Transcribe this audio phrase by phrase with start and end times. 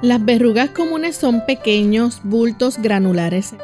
[0.00, 3.54] Las verrugas comunes son pequeños bultos granulares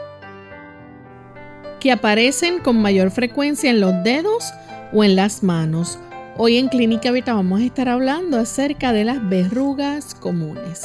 [1.78, 4.52] que aparecen con mayor frecuencia en los dedos
[4.92, 5.96] o en las manos.
[6.36, 10.82] Hoy en Clínica Vita vamos a estar hablando acerca de las verrugas comunes.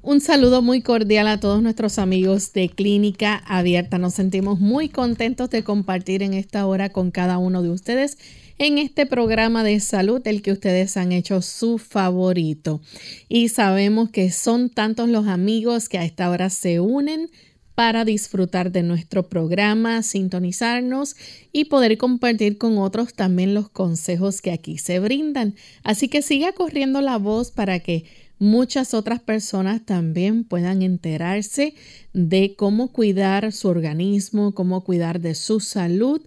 [0.00, 3.98] Un saludo muy cordial a todos nuestros amigos de Clínica Abierta.
[3.98, 8.16] Nos sentimos muy contentos de compartir en esta hora con cada uno de ustedes
[8.60, 12.82] en este programa de salud, el que ustedes han hecho su favorito.
[13.26, 17.30] Y sabemos que son tantos los amigos que a esta hora se unen
[17.74, 21.16] para disfrutar de nuestro programa, sintonizarnos
[21.52, 25.54] y poder compartir con otros también los consejos que aquí se brindan.
[25.82, 28.04] Así que siga corriendo la voz para que
[28.38, 31.72] muchas otras personas también puedan enterarse
[32.12, 36.20] de cómo cuidar su organismo, cómo cuidar de su salud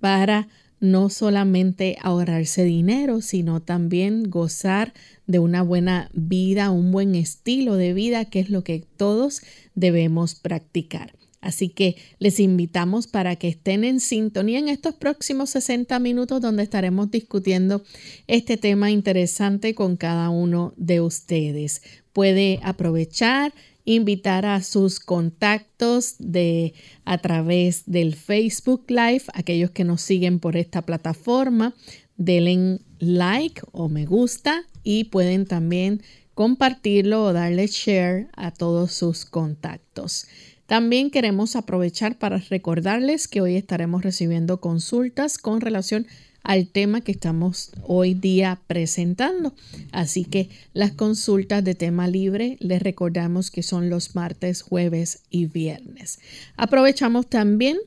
[0.00, 0.48] para
[0.84, 4.92] no solamente ahorrarse dinero, sino también gozar
[5.26, 9.40] de una buena vida, un buen estilo de vida, que es lo que todos
[9.74, 11.14] debemos practicar.
[11.40, 16.62] Así que les invitamos para que estén en sintonía en estos próximos 60 minutos donde
[16.62, 17.82] estaremos discutiendo
[18.26, 21.82] este tema interesante con cada uno de ustedes.
[22.12, 23.54] Puede aprovechar
[23.84, 26.74] invitar a sus contactos de
[27.04, 31.74] a través del Facebook Live, aquellos que nos siguen por esta plataforma,
[32.16, 36.02] denle like o me gusta y pueden también
[36.34, 40.26] compartirlo o darle share a todos sus contactos.
[40.66, 47.00] También queremos aprovechar para recordarles que hoy estaremos recibiendo consultas con relación a al tema
[47.00, 49.54] que estamos hoy día presentando.
[49.90, 55.46] Así que las consultas de tema libre les recordamos que son los martes, jueves y
[55.46, 56.20] viernes.
[56.56, 57.78] Aprovechamos también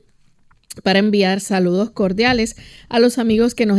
[0.82, 2.56] para enviar saludos cordiales
[2.88, 3.78] a los amigos que nos,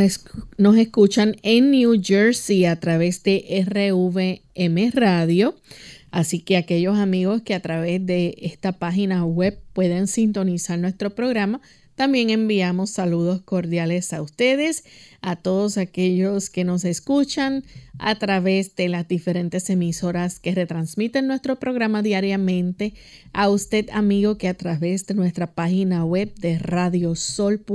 [0.78, 5.56] escuchan en New Jersey a través de RVM Radio.
[6.12, 11.62] Así que aquellos amigos que a través de esta página web pueden sintonizar nuestro programa,
[12.00, 14.86] también enviamos saludos cordiales a ustedes,
[15.20, 17.66] a todos aquellos que nos escuchan
[17.98, 22.94] a través de las diferentes emisoras que retransmiten nuestro programa diariamente,
[23.34, 27.66] a usted amigo que a través de nuestra página web de radiosol.org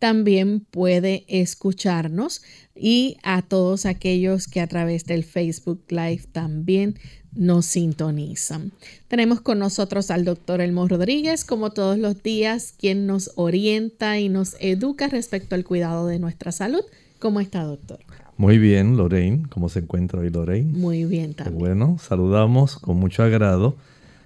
[0.00, 2.42] también puede escucharnos.
[2.74, 6.98] Y a todos aquellos que a través del Facebook Live también
[7.34, 8.72] nos sintonizan.
[9.08, 14.28] Tenemos con nosotros al doctor Elmo Rodríguez, como todos los días, quien nos orienta y
[14.28, 16.82] nos educa respecto al cuidado de nuestra salud.
[17.18, 17.98] ¿Cómo está, doctor?
[18.36, 19.46] Muy bien, Lorraine.
[19.50, 20.72] ¿Cómo se encuentra hoy, Lorraine?
[20.72, 21.58] Muy bien también.
[21.58, 23.76] Bueno, saludamos con mucho agrado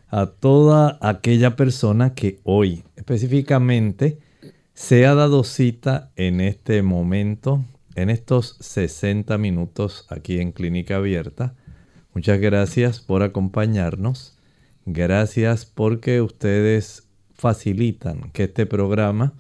[0.09, 4.19] a toda aquella persona que hoy específicamente
[4.73, 7.65] se ha dado cita en este momento,
[7.97, 11.55] en estos 60 minutos aquí en Clínica Abierta
[12.15, 14.39] Muchas gracias por acompañarnos.
[14.87, 19.33] Gracias porque ustedes facilitan que este programa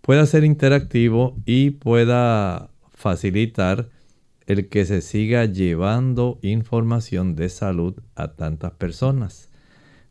[0.00, 3.90] pueda ser interactivo y pueda facilitar
[4.46, 9.50] el que se siga llevando información de salud a tantas personas.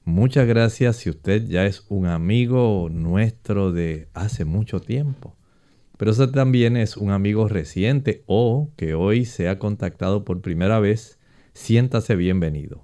[0.06, 5.36] Muchas gracias si usted ya es un amigo nuestro de hace mucho tiempo.
[5.98, 10.80] Pero usted también es un amigo reciente o que hoy se ha contactado por primera
[10.80, 11.18] vez
[11.54, 12.84] Siéntase bienvenido.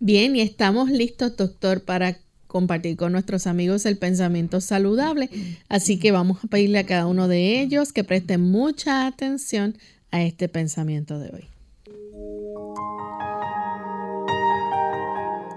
[0.00, 5.30] Bien, y estamos listos, doctor, para compartir con nuestros amigos el pensamiento saludable.
[5.68, 9.76] Así que vamos a pedirle a cada uno de ellos que preste mucha atención
[10.10, 11.44] a este pensamiento de hoy.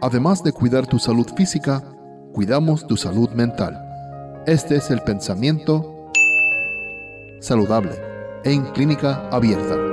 [0.01, 1.81] Además de cuidar tu salud física,
[2.33, 3.80] cuidamos tu salud mental.
[4.45, 6.12] Este es el pensamiento
[7.39, 7.92] saludable
[8.44, 9.93] en clínica abierta.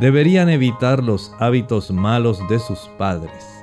[0.00, 3.62] Deberían evitar los hábitos malos de sus padres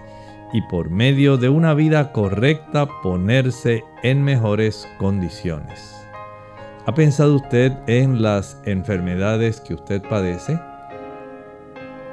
[0.53, 5.95] y por medio de una vida correcta ponerse en mejores condiciones.
[6.85, 10.59] ¿Ha pensado usted en las enfermedades que usted padece?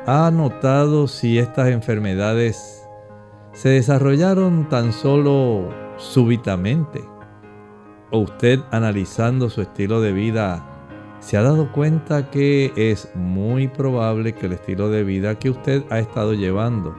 [0.06, 2.82] ¿Ha notado si estas enfermedades
[3.52, 5.68] se desarrollaron tan solo
[5.98, 7.04] súbitamente?
[8.10, 10.73] ¿O usted analizando su estilo de vida
[11.24, 15.82] se ha dado cuenta que es muy probable que el estilo de vida que usted
[15.88, 16.94] ha estado llevando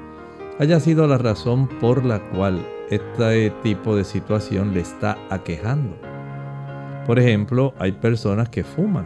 [0.60, 5.96] haya sido la razón por la cual este tipo de situación le está aquejando?
[7.06, 9.06] Por ejemplo, hay personas que fuman.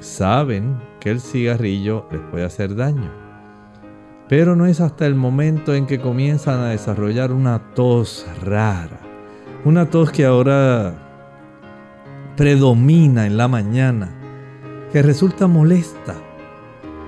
[0.00, 3.12] Saben que el cigarrillo les puede hacer daño.
[4.28, 8.98] Pero no es hasta el momento en que comienzan a desarrollar una tos rara.
[9.64, 11.05] Una tos que ahora
[12.36, 14.10] predomina en la mañana,
[14.92, 16.14] que resulta molesta,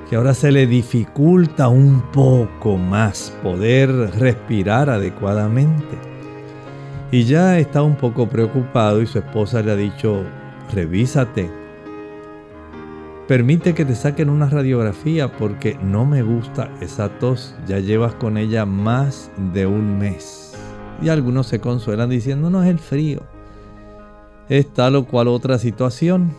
[0.09, 6.09] que ahora se le dificulta un poco más poder respirar adecuadamente
[7.11, 10.25] y ya está un poco preocupado y su esposa le ha dicho,
[10.75, 11.51] revísate.
[13.27, 17.55] Permite que te saquen una radiografía porque no me gusta esa tos.
[17.67, 20.55] Ya llevas con ella más de un mes.
[21.01, 23.23] Y algunos se consuelan diciendo, no es el frío.
[24.49, 26.35] Es tal o cual otra situación.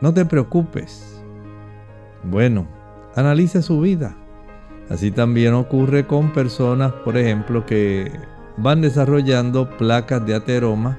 [0.00, 1.20] No te preocupes.
[2.22, 2.68] Bueno,
[3.16, 4.16] analice su vida.
[4.88, 8.12] Así también ocurre con personas, por ejemplo, que
[8.56, 10.96] van desarrollando placas de ateroma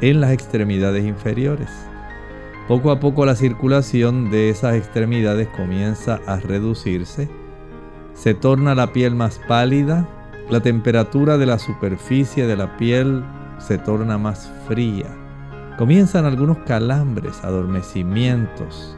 [0.00, 1.70] en las extremidades inferiores.
[2.68, 7.28] Poco a poco la circulación de esas extremidades comienza a reducirse,
[8.14, 10.06] se torna la piel más pálida,
[10.50, 13.24] la temperatura de la superficie de la piel
[13.58, 15.06] se torna más fría,
[15.80, 18.94] comienzan algunos calambres, adormecimientos,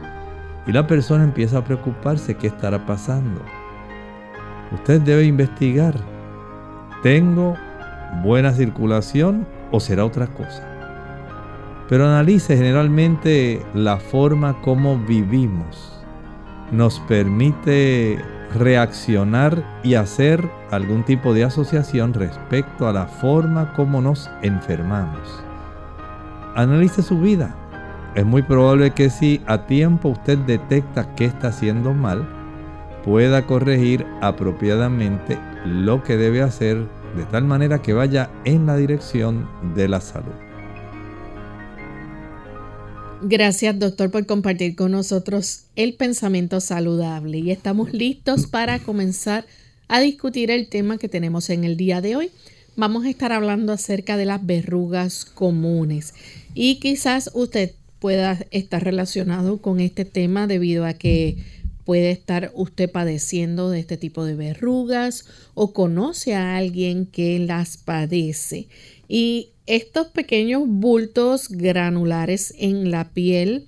[0.67, 3.39] y la persona empieza a preocuparse qué estará pasando.
[4.73, 5.95] Usted debe investigar.
[7.01, 7.55] Tengo
[8.21, 10.67] buena circulación o será otra cosa.
[11.87, 16.03] Pero analice generalmente la forma como vivimos.
[16.73, 18.19] Nos permite
[18.55, 25.45] reaccionar y hacer algún tipo de asociación respecto a la forma como nos enfermamos.
[26.55, 27.55] Analice su vida.
[28.15, 32.27] Es muy probable que si a tiempo usted detecta que está haciendo mal,
[33.03, 39.49] pueda corregir apropiadamente lo que debe hacer de tal manera que vaya en la dirección
[39.75, 40.33] de la salud.
[43.23, 49.45] Gracias doctor por compartir con nosotros el pensamiento saludable y estamos listos para comenzar
[49.87, 52.31] a discutir el tema que tenemos en el día de hoy.
[52.75, 56.15] Vamos a estar hablando acerca de las verrugas comunes
[56.55, 61.37] y quizás usted pueda estar relacionado con este tema debido a que
[61.85, 67.77] puede estar usted padeciendo de este tipo de verrugas o conoce a alguien que las
[67.77, 68.67] padece.
[69.07, 73.67] Y estos pequeños bultos granulares en la piel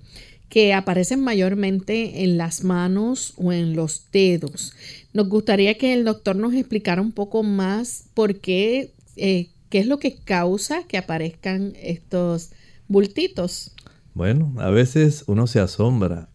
[0.49, 4.73] que aparecen mayormente en las manos o en los dedos.
[5.13, 9.87] Nos gustaría que el doctor nos explicara un poco más por qué, eh, qué es
[9.87, 12.51] lo que causa que aparezcan estos
[12.87, 13.73] bultitos.
[14.13, 16.29] Bueno, a veces uno se asombra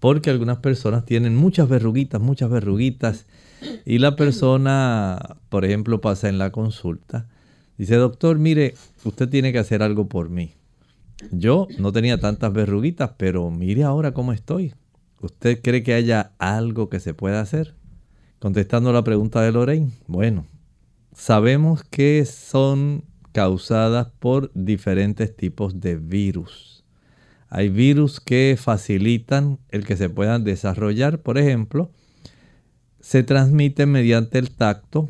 [0.00, 3.26] porque algunas personas tienen muchas verruguitas, muchas verruguitas,
[3.84, 7.28] y la persona, por ejemplo, pasa en la consulta,
[7.78, 8.74] dice, doctor, mire,
[9.04, 10.52] usted tiene que hacer algo por mí.
[11.30, 14.74] Yo no tenía tantas verruguitas, pero mire ahora cómo estoy.
[15.20, 17.74] ¿Usted cree que haya algo que se pueda hacer?
[18.38, 20.46] Contestando la pregunta de Lorraine, bueno,
[21.16, 26.84] sabemos que son causadas por diferentes tipos de virus.
[27.48, 31.22] Hay virus que facilitan el que se puedan desarrollar.
[31.22, 31.90] Por ejemplo,
[33.00, 35.08] se transmite mediante el tacto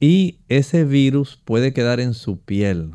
[0.00, 2.92] y ese virus puede quedar en su piel.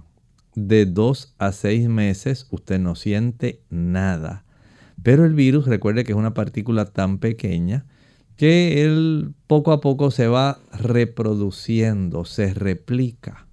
[0.54, 4.44] De dos a seis meses usted no siente nada.
[5.02, 7.86] Pero el virus, recuerde que es una partícula tan pequeña
[8.42, 13.46] que él poco a poco se va reproduciendo, se replica.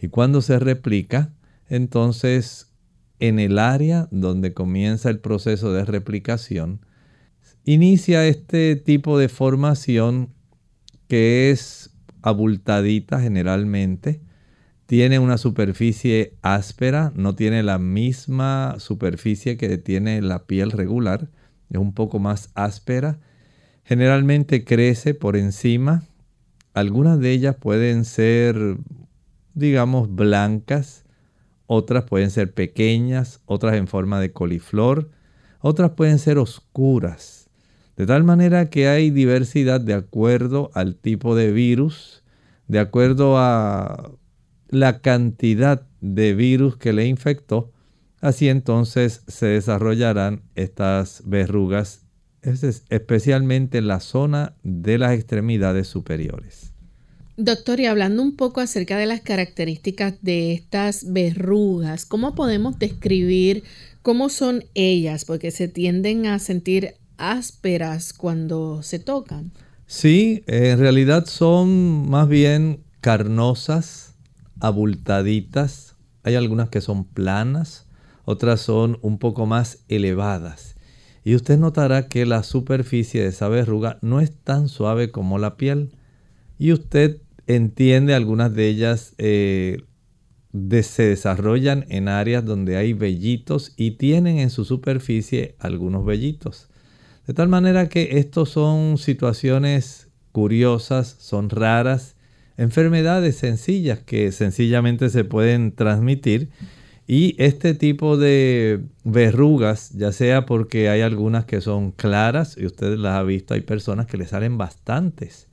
[0.00, 1.34] Y cuando se replica,
[1.68, 2.72] entonces
[3.18, 6.86] en el área donde comienza el proceso de replicación,
[7.64, 10.32] inicia este tipo de formación
[11.08, 11.90] que es
[12.22, 14.20] abultadita generalmente,
[14.86, 21.32] tiene una superficie áspera, no tiene la misma superficie que tiene la piel regular,
[21.68, 23.18] es un poco más áspera.
[23.90, 26.04] Generalmente crece por encima.
[26.74, 28.76] Algunas de ellas pueden ser,
[29.54, 31.04] digamos, blancas,
[31.66, 35.10] otras pueden ser pequeñas, otras en forma de coliflor,
[35.58, 37.50] otras pueden ser oscuras.
[37.96, 42.22] De tal manera que hay diversidad de acuerdo al tipo de virus,
[42.68, 44.12] de acuerdo a
[44.68, 47.72] la cantidad de virus que le infectó.
[48.20, 52.06] Así entonces se desarrollarán estas verrugas,
[52.42, 56.72] especialmente en la zona de las extremidades superiores.
[57.36, 63.64] Doctor, y hablando un poco acerca de las características de estas verrugas, ¿cómo podemos describir
[64.02, 65.24] cómo son ellas?
[65.24, 69.52] Porque se tienden a sentir ásperas cuando se tocan.
[69.86, 74.14] Sí, en realidad son más bien carnosas,
[74.60, 75.96] abultaditas.
[76.22, 77.86] Hay algunas que son planas,
[78.24, 80.76] otras son un poco más elevadas.
[81.24, 85.56] Y usted notará que la superficie de esa verruga no es tan suave como la
[85.56, 85.90] piel.
[86.58, 89.82] Y usted entiende algunas de ellas eh,
[90.82, 96.68] se desarrollan en áreas donde hay vellitos y tienen en su superficie algunos vellitos.
[97.26, 102.16] De tal manera que estos son situaciones curiosas, son raras,
[102.56, 106.50] enfermedades sencillas que sencillamente se pueden transmitir.
[107.12, 112.96] Y este tipo de verrugas, ya sea porque hay algunas que son claras, y usted
[112.98, 115.48] las ha visto, hay personas que le salen bastantes.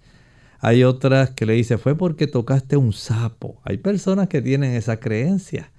[0.60, 3.60] Hay otras que le dice, fue porque tocaste un sapo.
[3.64, 5.72] Hay personas que tienen esa creencia.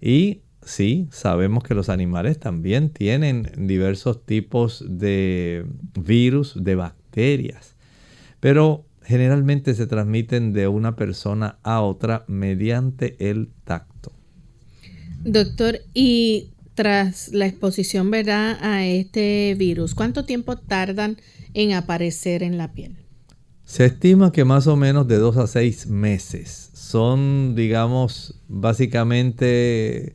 [0.00, 5.66] Y sí, sabemos que los animales también tienen diversos tipos de
[6.00, 7.76] virus, de bacterias.
[8.40, 13.95] Pero generalmente se transmiten de una persona a otra mediante el tacto.
[15.26, 18.58] Doctor, y tras la exposición ¿verdad?
[18.60, 21.16] a este virus, ¿cuánto tiempo tardan
[21.52, 22.94] en aparecer en la piel?
[23.64, 26.70] Se estima que más o menos de dos a seis meses.
[26.74, 30.14] Son, digamos, básicamente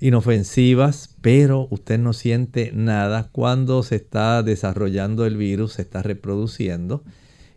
[0.00, 7.04] inofensivas, pero usted no siente nada cuando se está desarrollando el virus, se está reproduciendo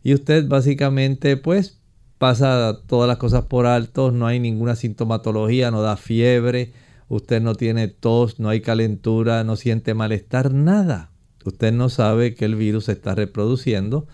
[0.03, 1.79] y usted básicamente pues
[2.17, 6.73] pasa todas las cosas por alto, no hay ninguna sintomatología, no da fiebre,
[7.11, 11.11] usted no tiene tos, no hay calentura, no siente malestar, nada.
[11.43, 14.07] Usted no sabe que el virus se está reproduciendo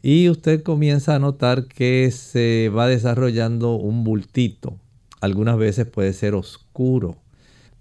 [0.00, 4.78] y usted comienza a notar que se va desarrollando un bultito.
[5.20, 7.18] Algunas veces puede ser oscuro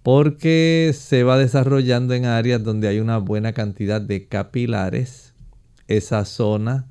[0.04, 5.34] porque se va desarrollando en áreas donde hay una buena cantidad de capilares.
[5.88, 6.88] Esa zona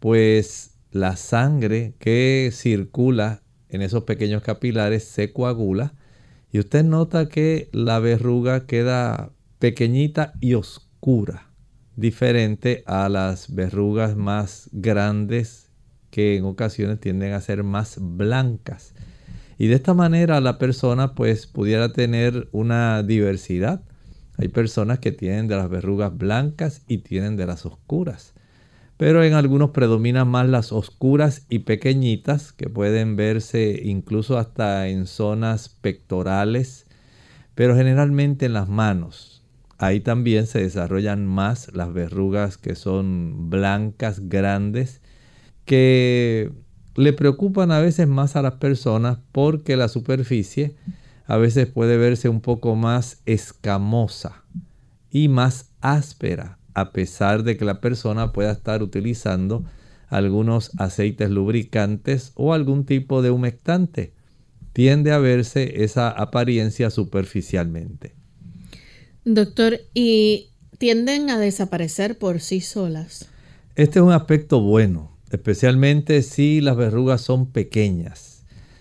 [0.00, 5.94] pues la sangre que circula en esos pequeños capilares se coagula
[6.56, 11.50] y usted nota que la verruga queda pequeñita y oscura,
[11.96, 15.70] diferente a las verrugas más grandes
[16.10, 18.94] que en ocasiones tienden a ser más blancas.
[19.58, 23.82] Y de esta manera la persona pues pudiera tener una diversidad.
[24.38, 28.32] Hay personas que tienen de las verrugas blancas y tienen de las oscuras
[28.96, 35.06] pero en algunos predominan más las oscuras y pequeñitas que pueden verse incluso hasta en
[35.06, 36.86] zonas pectorales,
[37.54, 39.42] pero generalmente en las manos.
[39.78, 45.02] Ahí también se desarrollan más las verrugas que son blancas, grandes,
[45.66, 46.50] que
[46.94, 50.76] le preocupan a veces más a las personas porque la superficie
[51.26, 54.44] a veces puede verse un poco más escamosa
[55.10, 59.64] y más áspera a pesar de que la persona pueda estar utilizando
[60.08, 64.12] algunos aceites lubricantes o algún tipo de humectante.
[64.74, 68.14] Tiende a verse esa apariencia superficialmente.
[69.24, 73.30] Doctor, ¿y tienden a desaparecer por sí solas?
[73.74, 78.36] Este es un aspecto bueno, especialmente si las verrugas son pequeñas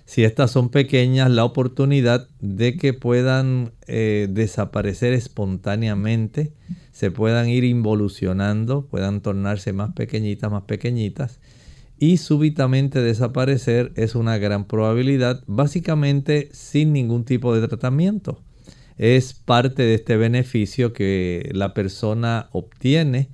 [0.06, 6.54] si estas son pequeñas, la oportunidad de que puedan eh, desaparecer espontáneamente,
[6.96, 11.42] se puedan ir involucionando, puedan tornarse más pequeñitas, más pequeñitas,
[12.00, 18.42] y súbitamente desaparecer es una gran probabilidad, básicamente sin ningún tipo de tratamiento.
[18.98, 23.28] Es parte de este beneficio que la persona obtiene.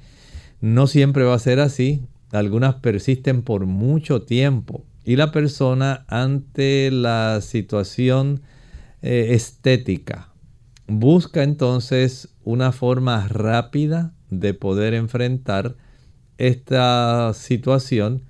[0.60, 2.02] No siempre va a ser así.
[2.32, 8.42] Algunas persisten por mucho tiempo y la persona ante la situación
[9.04, 10.32] eh, estética
[10.92, 15.76] busca entonces una forma rápida de poder enfrentar
[16.38, 18.24] esta situación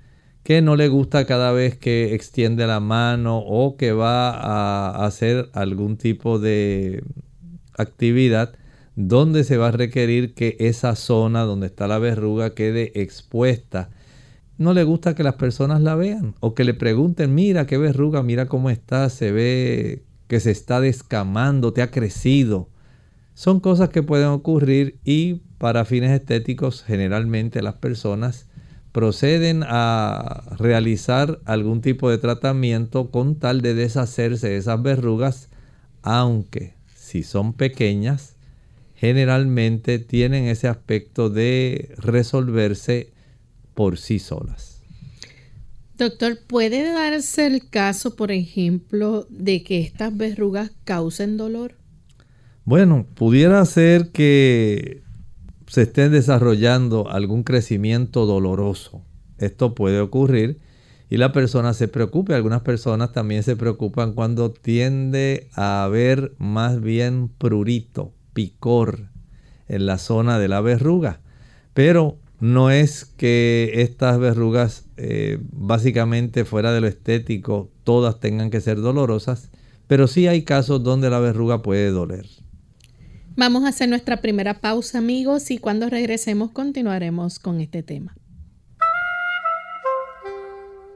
[0.44, 5.50] que no le gusta cada vez que extiende la mano o que va a hacer
[5.54, 7.04] algún tipo de
[7.78, 8.54] actividad
[8.96, 13.90] donde se va a requerir que esa zona donde está la verruga quede expuesta.
[14.58, 18.22] No le gusta que las personas la vean o que le pregunten, mira qué verruga,
[18.22, 22.70] mira cómo está, se ve que se está descamando, te ha crecido.
[23.34, 28.48] Son cosas que pueden ocurrir y para fines estéticos generalmente las personas
[28.92, 35.50] proceden a realizar algún tipo de tratamiento con tal de deshacerse de esas verrugas,
[36.02, 38.36] aunque si son pequeñas,
[38.96, 43.14] generalmente tienen ese aspecto de resolverse
[43.74, 44.82] por sí solas.
[45.98, 51.81] Doctor, ¿puede darse el caso, por ejemplo, de que estas verrugas causen dolor?
[52.72, 55.04] Bueno, pudiera ser que
[55.68, 59.02] se esté desarrollando algún crecimiento doloroso.
[59.40, 60.58] Esto puede ocurrir
[61.10, 62.34] y la persona se preocupe.
[62.34, 69.10] Algunas personas también se preocupan cuando tiende a haber más bien prurito, picor
[69.68, 71.20] en la zona de la verruga.
[71.74, 78.62] Pero no es que estas verrugas, eh, básicamente fuera de lo estético, todas tengan que
[78.62, 79.50] ser dolorosas,
[79.88, 82.28] pero sí hay casos donde la verruga puede doler.
[83.38, 88.14] Vamos a hacer nuestra primera pausa amigos y cuando regresemos continuaremos con este tema.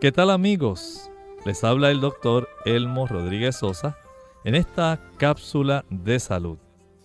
[0.02, 1.10] ¿Qué tal amigos?
[1.46, 3.98] Les habla el doctor Elmo Rodríguez Sosa
[4.44, 6.58] en esta cápsula de salud.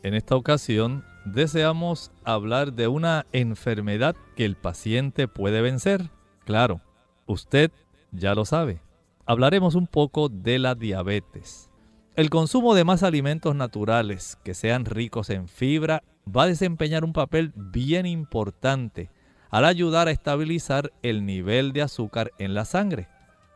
[0.03, 6.11] En esta ocasión deseamos hablar de una enfermedad que el paciente puede vencer.
[6.45, 6.81] Claro,
[7.27, 7.71] usted
[8.11, 8.83] ya lo sabe.
[9.27, 11.70] Hablaremos un poco de la diabetes.
[12.21, 17.15] El consumo de más alimentos naturales que sean ricos en fibra va a desempeñar un
[17.15, 19.09] papel bien importante
[19.49, 23.09] al ayudar a estabilizar el nivel de azúcar en la sangre.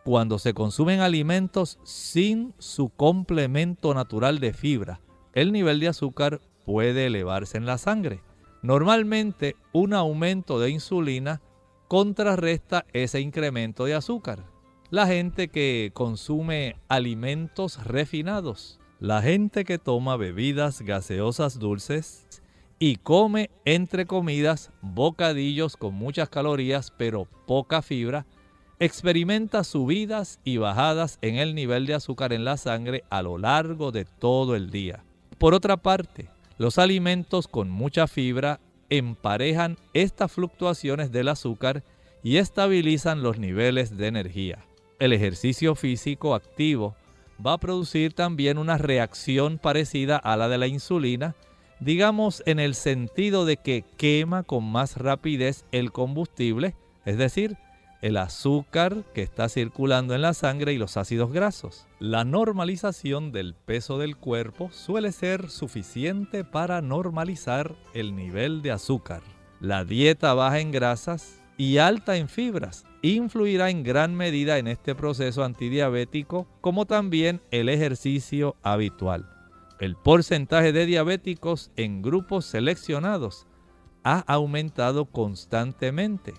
[0.02, 5.02] Cuando se consumen alimentos sin su complemento natural de fibra,
[5.34, 8.22] el nivel de azúcar puede elevarse en la sangre.
[8.62, 11.42] Normalmente un aumento de insulina
[11.86, 14.53] contrarresta ese incremento de azúcar
[14.94, 22.28] la gente que consume alimentos refinados, la gente que toma bebidas gaseosas dulces
[22.78, 28.24] y come entre comidas bocadillos con muchas calorías pero poca fibra,
[28.78, 33.90] experimenta subidas y bajadas en el nivel de azúcar en la sangre a lo largo
[33.90, 35.02] de todo el día.
[35.38, 41.82] Por otra parte, los alimentos con mucha fibra emparejan estas fluctuaciones del azúcar
[42.22, 44.64] y estabilizan los niveles de energía
[44.98, 46.94] el ejercicio físico activo
[47.44, 51.34] va a producir también una reacción parecida a la de la insulina,
[51.80, 57.56] digamos en el sentido de que quema con más rapidez el combustible, es decir,
[58.02, 61.86] el azúcar que está circulando en la sangre y los ácidos grasos.
[61.98, 69.22] La normalización del peso del cuerpo suele ser suficiente para normalizar el nivel de azúcar.
[69.58, 74.94] La dieta baja en grasas y alta en fibras influirá en gran medida en este
[74.94, 79.28] proceso antidiabético como también el ejercicio habitual.
[79.78, 83.46] El porcentaje de diabéticos en grupos seleccionados
[84.04, 86.32] ha aumentado constantemente.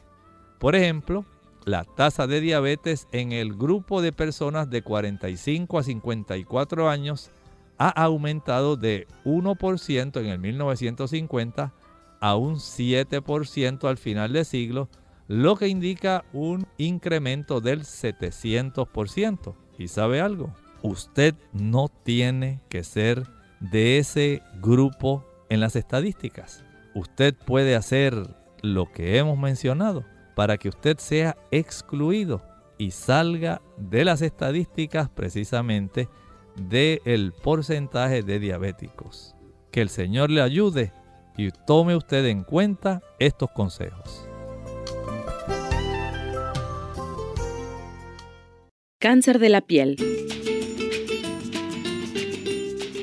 [0.58, 1.23] Por ejemplo,
[1.65, 7.30] la tasa de diabetes en el grupo de personas de 45 a 54 años
[7.78, 11.73] ha aumentado de 1% en el 1950
[12.21, 14.89] a un 7% al final del siglo
[15.28, 19.56] lo que indica un incremento del 700%.
[19.78, 20.54] ¿Y sabe algo?
[20.82, 23.24] Usted no tiene que ser
[23.60, 26.64] de ese grupo en las estadísticas.
[26.94, 28.16] Usted puede hacer
[28.62, 32.44] lo que hemos mencionado para que usted sea excluido
[32.78, 36.10] y salga de las estadísticas precisamente
[36.56, 39.36] del porcentaje de diabéticos.
[39.72, 40.94] Que el Señor le ayude
[41.38, 44.25] y tome usted en cuenta estos consejos.
[48.97, 49.97] Cáncer de la piel.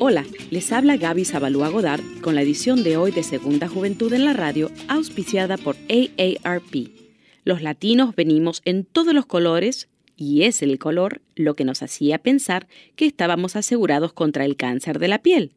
[0.00, 4.24] Hola, les habla Gaby Zabalúa Godard con la edición de hoy de Segunda Juventud en
[4.24, 6.88] la Radio, auspiciada por AARP.
[7.44, 12.18] Los latinos venimos en todos los colores y es el color lo que nos hacía
[12.18, 15.52] pensar que estábamos asegurados contra el cáncer de la piel.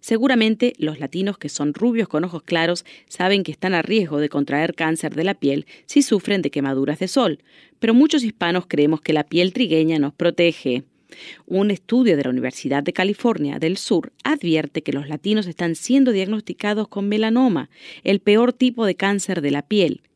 [0.00, 4.28] Seguramente los latinos que son rubios con ojos claros saben que están a riesgo de
[4.28, 7.40] contraer cáncer de la piel si sufren de quemaduras de sol,
[7.78, 10.84] pero muchos hispanos creemos que la piel trigueña nos protege.
[11.46, 16.12] Un estudio de la Universidad de California del Sur advierte que los latinos están siendo
[16.12, 17.70] diagnosticados con melanoma,
[18.04, 20.02] el peor tipo de cáncer de la piel.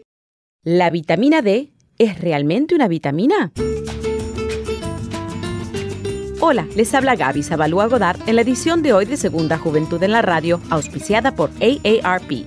[0.63, 3.51] La vitamina D ¿Es realmente una vitamina?
[6.39, 10.13] Hola, les habla Gaby Zabalúa Godard en la edición de hoy de Segunda Juventud en
[10.13, 12.47] la Radio, auspiciada por AARP.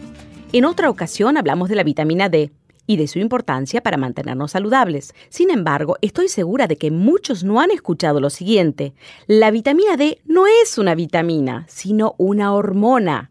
[0.54, 2.52] En otra ocasión hablamos de la vitamina D
[2.88, 5.14] y de su importancia para mantenernos saludables.
[5.28, 8.94] Sin embargo, estoy segura de que muchos no han escuchado lo siguiente.
[9.28, 13.31] La vitamina D no es una vitamina, sino una hormona.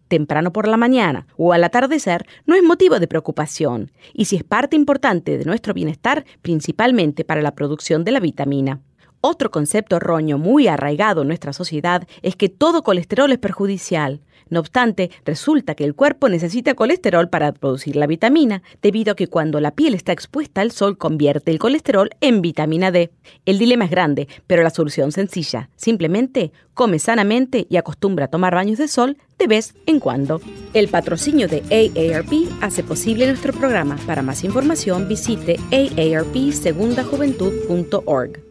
[0.11, 4.43] temprano por la mañana o al atardecer no es motivo de preocupación y si es
[4.43, 8.81] parte importante de nuestro bienestar, principalmente para la producción de la vitamina.
[9.21, 14.19] Otro concepto erróneo muy arraigado en nuestra sociedad es que todo colesterol es perjudicial.
[14.51, 19.27] No obstante, resulta que el cuerpo necesita colesterol para producir la vitamina, debido a que
[19.27, 23.11] cuando la piel está expuesta al sol convierte el colesterol en vitamina D.
[23.45, 25.69] El dilema es grande, pero la solución sencilla.
[25.77, 30.41] Simplemente come sanamente y acostumbra a tomar baños de sol de vez en cuando.
[30.73, 33.95] El patrocinio de AARP hace posible nuestro programa.
[34.05, 38.50] Para más información visite aarpsegundajuventud.org.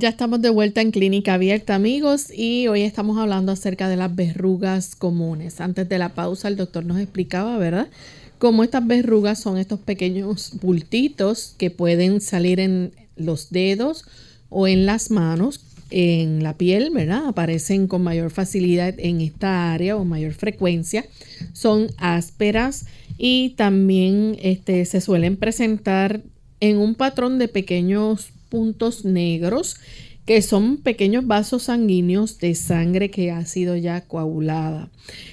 [0.00, 4.16] Ya estamos de vuelta en Clínica Abierta, amigos, y hoy estamos hablando acerca de las
[4.16, 5.60] verrugas comunes.
[5.60, 7.86] Antes de la pausa, el doctor nos explicaba, ¿verdad?
[8.38, 14.06] Cómo estas verrugas son estos pequeños bultitos que pueden salir en los dedos
[14.48, 15.60] o en las manos,
[15.90, 17.26] en la piel, ¿verdad?
[17.26, 21.04] Aparecen con mayor facilidad en esta área o mayor frecuencia.
[21.52, 22.86] Son ásperas
[23.18, 26.22] y también este, se suelen presentar
[26.60, 29.76] en un patrón de pequeños puntos negros
[30.26, 34.88] que son pequeños vasos sanguíneos de sangre que ha sido ya coagulada.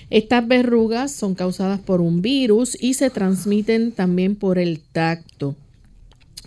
[0.10, 5.56] Estas verrugas son causadas por un virus y se transmiten también por el tacto.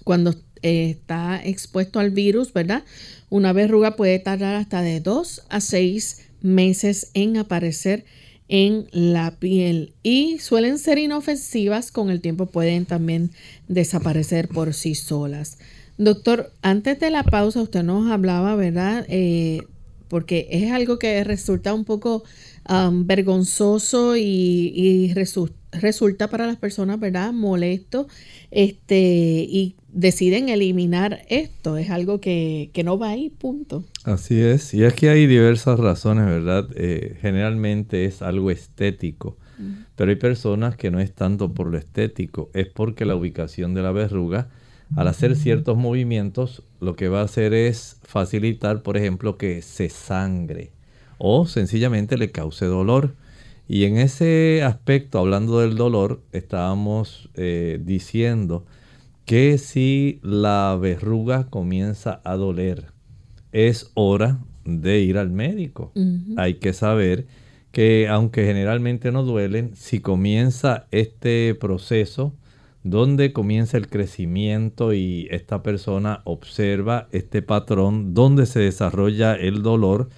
[0.02, 2.82] Cuando eh, está expuesto al virus, ¿verdad?
[3.28, 8.04] Una verruga puede tardar hasta de 2 a 6 meses en aparecer
[8.48, 13.30] en la piel y suelen ser inofensivas, con el tiempo pueden también
[13.68, 15.58] desaparecer por sí solas.
[16.00, 19.04] Doctor, antes de la pausa usted nos hablaba, ¿verdad?
[19.10, 19.60] Eh,
[20.08, 22.24] porque es algo que resulta un poco
[22.66, 25.12] vergonzoso y,
[25.72, 27.34] resulta para las personas, ¿verdad?
[27.34, 28.08] Molesto,
[28.50, 31.76] este, y deciden eliminar esto.
[31.76, 33.84] Es algo que, no va ahí, punto.
[34.04, 36.66] Así es, y es que hay diversas razones, ¿verdad?
[36.76, 39.36] Eh, generalmente es algo estético,
[39.96, 43.82] pero hay personas que no es tanto por lo estético, es porque la ubicación de
[43.82, 44.48] la verruga
[44.96, 49.88] al hacer ciertos movimientos, lo que va a hacer es facilitar, por ejemplo, que se
[49.88, 50.72] sangre
[51.18, 53.14] o sencillamente le cause dolor.
[53.68, 58.64] Y en ese aspecto, hablando del dolor, estábamos eh, diciendo
[59.26, 62.86] que si la verruga comienza a doler,
[63.52, 65.92] es hora de ir al médico.
[66.36, 67.26] Hay que saber
[67.70, 72.34] que aunque generalmente no duelen, si comienza este proceso
[72.82, 80.08] donde comienza el crecimiento y esta persona observa este patrón donde se desarrolla el dolor,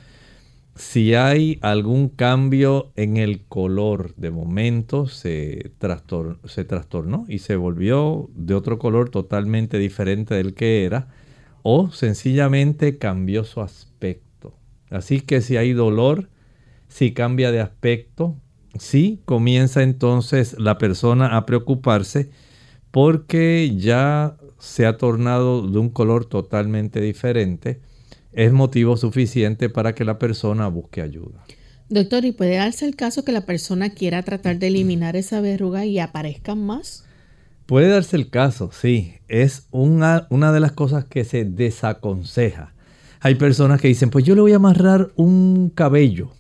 [0.75, 5.73] si hay algún cambio en el color, de momento se,
[6.45, 11.09] se trastornó y se volvió de otro color totalmente diferente del que era,
[11.63, 14.55] o sencillamente cambió su aspecto.
[14.89, 16.31] Así que si hay dolor,
[16.89, 18.37] si cambia de aspecto,
[18.79, 22.31] sí comienza entonces la persona a preocuparse
[22.93, 27.81] porque ya se ha tornado de un color totalmente diferente,
[28.33, 31.45] es motivo suficiente para que la persona busque ayuda.
[31.89, 35.85] Doctor, ¿y puede darse el caso que la persona quiera tratar de eliminar esa verruga
[35.85, 37.05] y aparezcan más?
[37.67, 39.15] Puede darse el caso, sí.
[39.29, 42.75] Es una, una de las cosas que se desaconseja.
[43.21, 46.33] Hay personas que dicen, pues yo le voy a amarrar un cabello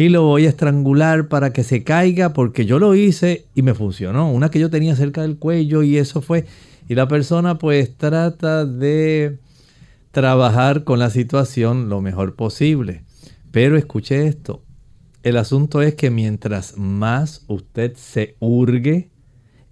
[0.00, 3.74] y lo voy a estrangular para que se caiga porque yo lo hice y me
[3.74, 4.32] funcionó.
[4.32, 6.46] Una que yo tenía cerca del cuello y eso fue.
[6.88, 9.40] Y la persona pues trata de
[10.10, 13.04] trabajar con la situación lo mejor posible.
[13.50, 14.62] Pero escuche esto.
[15.22, 19.10] El asunto es que mientras más usted se hurgue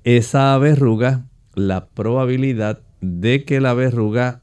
[0.05, 4.43] esa verruga, la probabilidad de que la verruga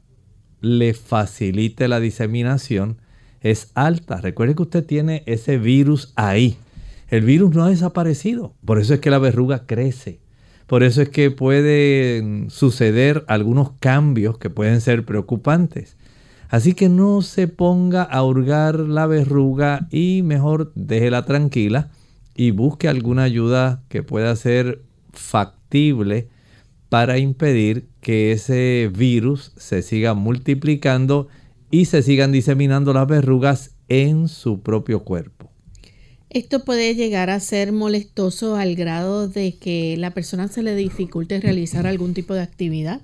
[0.60, 2.98] le facilite la diseminación
[3.50, 4.20] es alta.
[4.20, 6.56] Recuerde que usted tiene ese virus ahí.
[7.08, 8.54] El virus no ha desaparecido.
[8.64, 10.20] Por eso es que la verruga crece.
[10.66, 15.96] Por eso es que pueden suceder algunos cambios que pueden ser preocupantes.
[16.48, 21.90] Así que no se ponga a hurgar la verruga y mejor déjela tranquila
[22.34, 24.82] y busque alguna ayuda que pueda ser
[25.12, 26.28] factible
[26.88, 31.28] para impedir que ese virus se siga multiplicando
[31.76, 35.50] y se sigan diseminando las verrugas en su propio cuerpo.
[36.30, 41.38] Esto puede llegar a ser molestoso al grado de que la persona se le dificulte
[41.38, 43.02] realizar algún tipo de actividad.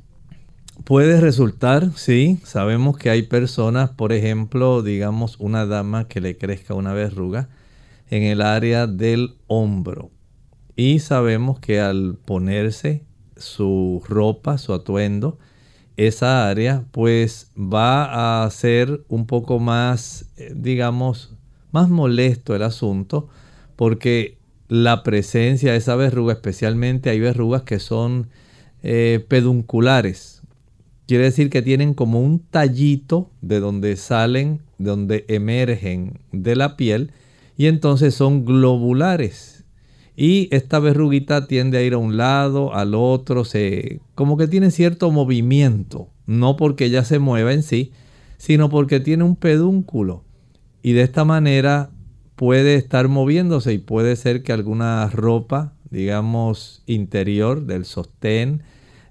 [0.85, 2.39] Puede resultar, sí.
[2.45, 7.51] Sabemos que hay personas, por ejemplo, digamos una dama que le crezca una verruga
[8.09, 10.11] en el área del hombro.
[10.77, 13.05] Y sabemos que al ponerse
[13.37, 15.39] su ropa, su atuendo,
[15.97, 21.35] esa área, pues va a ser un poco más, eh, digamos,
[21.71, 23.29] más molesto el asunto,
[23.77, 28.29] porque la presencia de esa verruga, especialmente hay verrugas que son
[28.83, 30.43] eh, pedunculares.
[31.07, 36.77] Quiere decir que tienen como un tallito de donde salen, de donde emergen de la
[36.77, 37.13] piel,
[37.57, 39.52] y entonces son globulares.
[40.17, 44.71] Y esta verruguita tiende a ir a un lado, al otro, se, como que tiene
[44.71, 47.93] cierto movimiento, no porque ella se mueva en sí,
[48.37, 50.25] sino porque tiene un pedúnculo.
[50.83, 51.91] Y de esta manera
[52.37, 58.63] puede estar moviéndose y puede ser que alguna ropa, digamos, interior del sostén,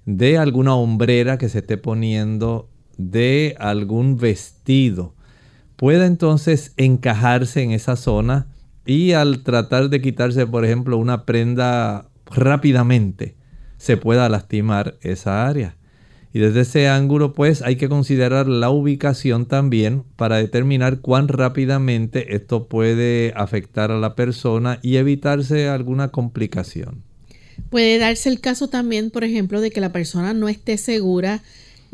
[0.04, 5.14] de alguna hombrera que se esté poniendo, de algún vestido,
[5.76, 8.51] pueda entonces encajarse en esa zona
[8.84, 13.36] y al tratar de quitarse, por ejemplo, una prenda rápidamente,
[13.76, 15.76] se pueda lastimar esa área.
[16.34, 22.34] Y desde ese ángulo, pues hay que considerar la ubicación también para determinar cuán rápidamente
[22.34, 27.02] esto puede afectar a la persona y evitarse alguna complicación.
[27.68, 31.42] Puede darse el caso también, por ejemplo, de que la persona no esté segura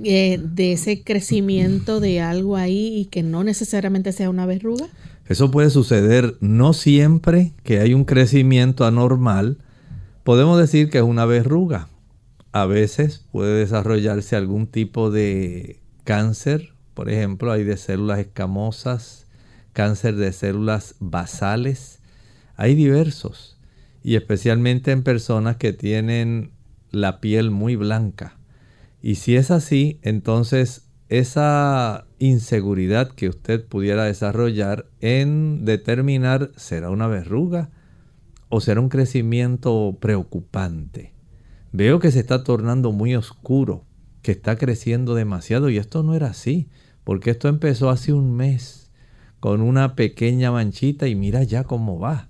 [0.04, 4.86] eh, de ese crecimiento de algo ahí y que no necesariamente sea una verruga.
[5.28, 9.58] Eso puede suceder no siempre que hay un crecimiento anormal.
[10.24, 11.88] Podemos decir que es una verruga.
[12.52, 16.72] A veces puede desarrollarse algún tipo de cáncer.
[16.94, 19.26] Por ejemplo, hay de células escamosas,
[19.74, 22.00] cáncer de células basales.
[22.56, 23.58] Hay diversos.
[24.02, 26.52] Y especialmente en personas que tienen
[26.90, 28.38] la piel muy blanca.
[29.02, 37.06] Y si es así, entonces esa inseguridad que usted pudiera desarrollar en determinar será una
[37.06, 37.70] verruga
[38.48, 41.12] o será un crecimiento preocupante.
[41.72, 43.84] Veo que se está tornando muy oscuro,
[44.22, 46.68] que está creciendo demasiado y esto no era así,
[47.04, 48.90] porque esto empezó hace un mes
[49.40, 52.28] con una pequeña manchita y mira ya cómo va.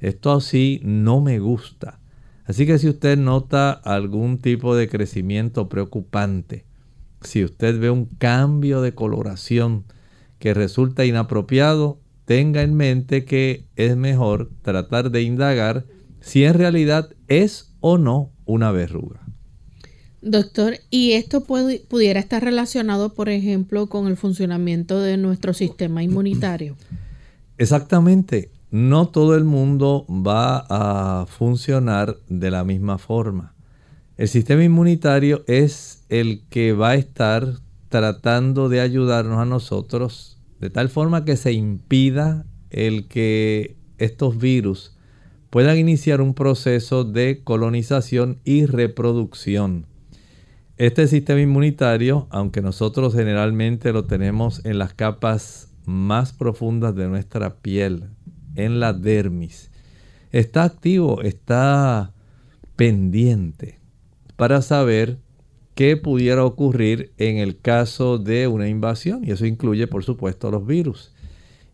[0.00, 2.00] Esto así no me gusta.
[2.44, 6.66] Así que si usted nota algún tipo de crecimiento preocupante,
[7.24, 9.84] si usted ve un cambio de coloración
[10.38, 15.86] que resulta inapropiado, tenga en mente que es mejor tratar de indagar
[16.20, 19.20] si en realidad es o no una verruga.
[20.22, 26.76] Doctor, ¿y esto pudiera estar relacionado, por ejemplo, con el funcionamiento de nuestro sistema inmunitario?
[27.58, 28.50] Exactamente.
[28.70, 33.54] No todo el mundo va a funcionar de la misma forma.
[34.16, 37.54] El sistema inmunitario es el que va a estar
[37.88, 44.94] tratando de ayudarnos a nosotros de tal forma que se impida el que estos virus
[45.48, 49.86] puedan iniciar un proceso de colonización y reproducción.
[50.76, 57.54] Este sistema inmunitario, aunque nosotros generalmente lo tenemos en las capas más profundas de nuestra
[57.56, 58.10] piel,
[58.54, 59.70] en la dermis,
[60.30, 62.12] está activo, está
[62.76, 63.80] pendiente
[64.36, 65.18] para saber
[65.74, 69.24] qué pudiera ocurrir en el caso de una invasión.
[69.24, 71.12] Y eso incluye, por supuesto, los virus.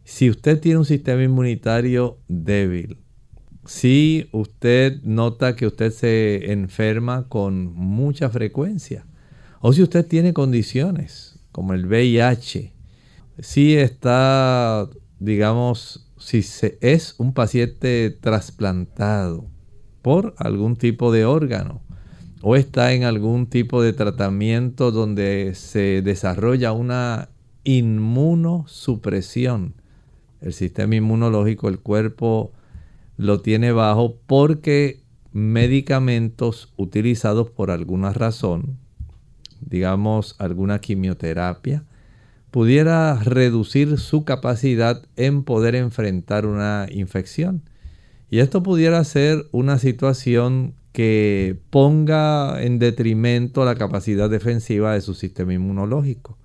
[0.05, 2.99] Si usted tiene un sistema inmunitario débil,
[3.67, 9.05] si usted nota que usted se enferma con mucha frecuencia,
[9.61, 12.73] o si usted tiene condiciones como el VIH,
[13.41, 19.51] si está, digamos, si se, es un paciente trasplantado
[20.03, 21.83] por algún tipo de órgano,
[22.43, 27.29] o está en algún tipo de tratamiento donde se desarrolla una
[27.65, 29.75] inmunosupresión.
[30.41, 32.53] El sistema inmunológico, el cuerpo
[33.17, 35.01] lo tiene bajo porque
[35.33, 38.79] medicamentos utilizados por alguna razón,
[39.61, 41.85] digamos alguna quimioterapia,
[42.51, 47.63] pudiera reducir su capacidad en poder enfrentar una infección.
[48.31, 55.15] Y esto pudiera ser una situación que ponga en detrimento la capacidad defensiva de su
[55.15, 56.39] sistema inmunológico.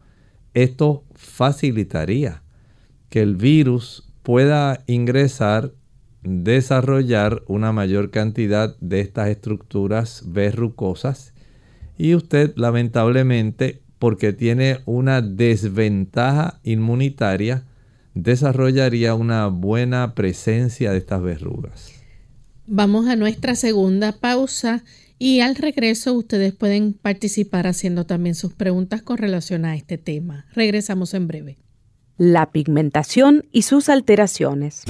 [0.54, 2.44] Esto facilitaría
[3.10, 5.74] que el virus pueda ingresar,
[6.24, 11.34] desarrollar una mayor cantidad de estas estructuras verrucosas
[11.98, 17.66] y usted lamentablemente porque tiene una desventaja inmunitaria
[18.14, 22.03] desarrollaría una buena presencia de estas verrugas.
[22.66, 24.86] Vamos a nuestra segunda pausa
[25.20, 30.46] y al regreso ustedes pueden participar haciendo también sus preguntas con relación a este tema.
[30.54, 31.58] Regresamos en breve.
[32.18, 34.84] La pigmentación y sus alteraciones.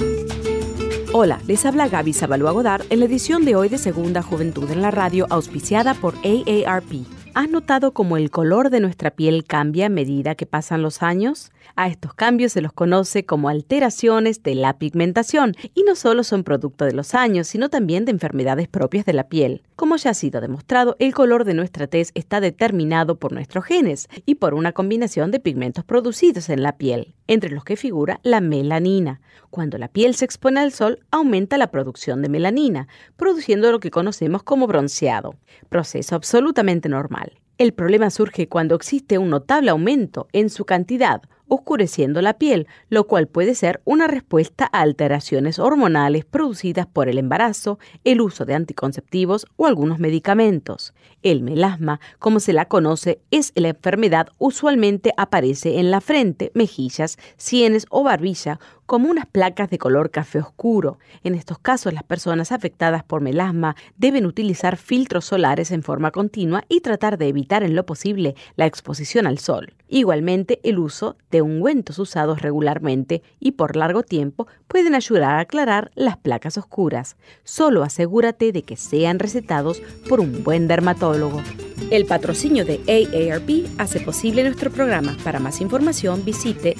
[1.12, 4.80] Hola, les habla Gaby Zabalúa Godard en la edición de hoy de Segunda Juventud en
[4.80, 7.06] la Radio auspiciada por AARP.
[7.34, 11.50] ¿Has notado cómo el color de nuestra piel cambia a medida que pasan los años?
[11.76, 16.44] A estos cambios se los conoce como alteraciones de la pigmentación y no solo son
[16.44, 19.62] producto de los años, sino también de enfermedades propias de la piel.
[19.74, 24.08] Como ya ha sido demostrado, el color de nuestra tez está determinado por nuestros genes
[24.24, 28.40] y por una combinación de pigmentos producidos en la piel, entre los que figura la
[28.40, 29.20] melanina.
[29.50, 33.90] Cuando la piel se expone al sol, aumenta la producción de melanina, produciendo lo que
[33.90, 35.34] conocemos como bronceado,
[35.70, 37.32] proceso absolutamente normal.
[37.58, 43.06] El problema surge cuando existe un notable aumento en su cantidad oscureciendo la piel, lo
[43.06, 48.54] cual puede ser una respuesta a alteraciones hormonales producidas por el embarazo, el uso de
[48.54, 50.94] anticonceptivos o algunos medicamentos.
[51.22, 57.18] El melasma, como se la conoce, es la enfermedad usualmente aparece en la frente, mejillas,
[57.36, 60.98] sienes o barbilla como unas placas de color café oscuro.
[61.22, 66.64] En estos casos, las personas afectadas por melasma deben utilizar filtros solares en forma continua
[66.68, 69.74] y tratar de evitar en lo posible la exposición al sol.
[69.88, 75.90] Igualmente, el uso de ungüentos usados regularmente y por largo tiempo pueden ayudar a aclarar
[75.94, 77.16] las placas oscuras.
[77.44, 81.42] Solo asegúrate de que sean recetados por un buen dermatólogo.
[81.90, 85.16] El patrocinio de AARP hace posible nuestro programa.
[85.22, 86.76] Para más información visite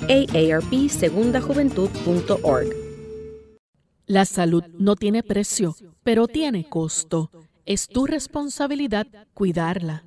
[4.06, 7.30] La salud no tiene precio, pero tiene costo.
[7.64, 10.04] Es tu responsabilidad cuidarla.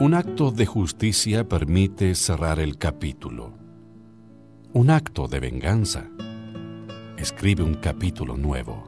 [0.00, 3.52] Un acto de justicia permite cerrar el capítulo.
[4.72, 6.08] Un acto de venganza
[7.18, 8.87] escribe un capítulo nuevo.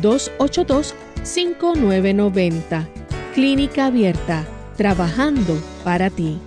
[0.00, 2.88] 787-282-5990.
[3.34, 6.38] Clínica Abierta, trabajando para ti.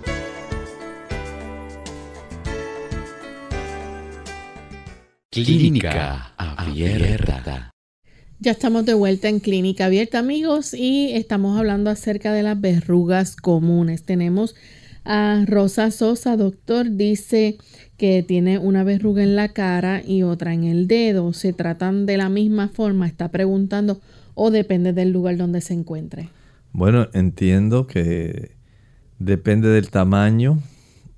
[5.30, 7.70] Clínica Abierta.
[8.40, 13.34] Ya estamos de vuelta en Clínica Abierta, amigos, y estamos hablando acerca de las verrugas
[13.34, 14.04] comunes.
[14.04, 14.54] Tenemos
[15.08, 17.56] a Rosa Sosa, doctor, dice
[17.96, 21.32] que tiene una verruga en la cara y otra en el dedo.
[21.32, 23.06] ¿Se tratan de la misma forma?
[23.06, 24.02] Está preguntando
[24.34, 26.28] o depende del lugar donde se encuentre.
[26.72, 28.52] Bueno, entiendo que
[29.18, 30.58] depende del tamaño,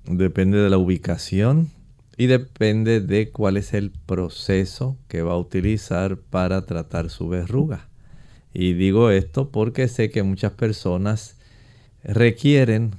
[0.05, 1.69] depende de la ubicación
[2.15, 7.89] y depende de cuál es el proceso que va a utilizar para tratar su verruga.
[8.53, 11.35] Y digo esto porque sé que muchas personas
[12.05, 12.91] requieren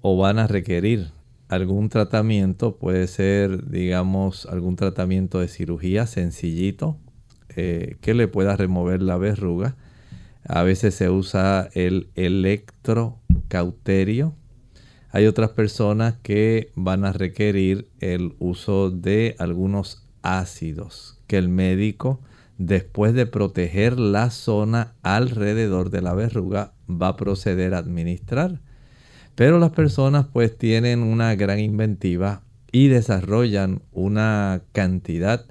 [0.00, 1.10] o van a requerir
[1.48, 6.98] algún tratamiento, puede ser, digamos, algún tratamiento de cirugía sencillito
[7.56, 9.74] eh, que le pueda remover la verruga.
[10.44, 14.36] A veces se usa el electrocauterio.
[15.10, 22.20] Hay otras personas que van a requerir el uso de algunos ácidos que el médico,
[22.58, 28.60] después de proteger la zona alrededor de la verruga, va a proceder a administrar.
[29.38, 35.46] Pero las personas pues tienen una gran inventiva y desarrollan una cantidad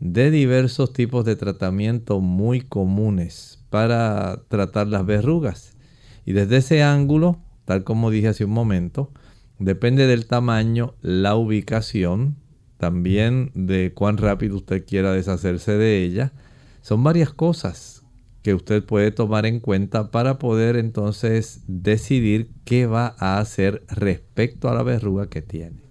[0.00, 5.78] de diversos tipos de tratamiento muy comunes para tratar las verrugas.
[6.26, 9.10] Y desde ese ángulo, tal como dije hace un momento,
[9.58, 12.36] depende del tamaño, la ubicación,
[12.76, 16.34] también de cuán rápido usted quiera deshacerse de ella.
[16.82, 18.01] Son varias cosas
[18.42, 24.68] que usted puede tomar en cuenta para poder entonces decidir qué va a hacer respecto
[24.68, 25.82] a la verruga que tiene.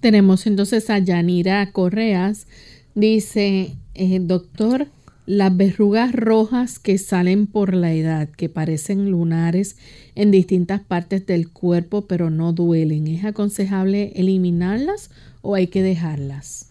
[0.00, 2.48] Tenemos entonces a Yanira Correas.
[2.94, 4.88] Dice, eh, doctor,
[5.26, 9.76] las verrugas rojas que salen por la edad, que parecen lunares
[10.16, 15.10] en distintas partes del cuerpo pero no duelen, ¿es aconsejable eliminarlas
[15.40, 16.70] o hay que dejarlas?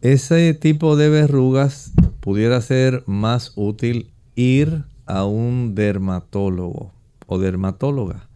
[0.00, 6.92] Ese tipo de verrugas pudiera ser más útil ir a un dermatólogo
[7.26, 8.28] o dermatóloga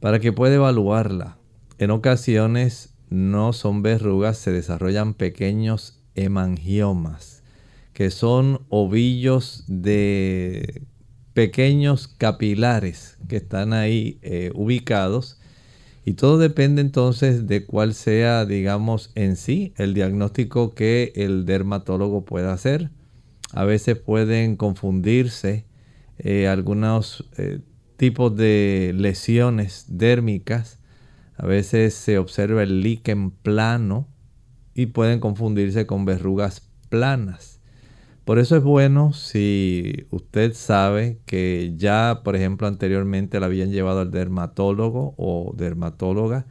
[0.00, 1.38] para que pueda evaluarla.
[1.78, 7.42] En ocasiones no son verrugas, se desarrollan pequeños hemangiomas,
[7.92, 10.82] que son ovillos de
[11.34, 15.38] pequeños capilares que están ahí eh, ubicados.
[16.04, 22.24] Y todo depende entonces de cuál sea, digamos, en sí el diagnóstico que el dermatólogo
[22.24, 22.90] pueda hacer.
[23.52, 25.66] A veces pueden confundirse
[26.18, 27.60] eh, algunos eh,
[27.96, 30.78] tipos de lesiones dérmicas.
[31.36, 34.08] A veces se observa el líquen plano
[34.74, 37.60] y pueden confundirse con verrugas planas.
[38.24, 44.00] Por eso es bueno si usted sabe que ya, por ejemplo, anteriormente la habían llevado
[44.00, 46.46] al dermatólogo o dermatóloga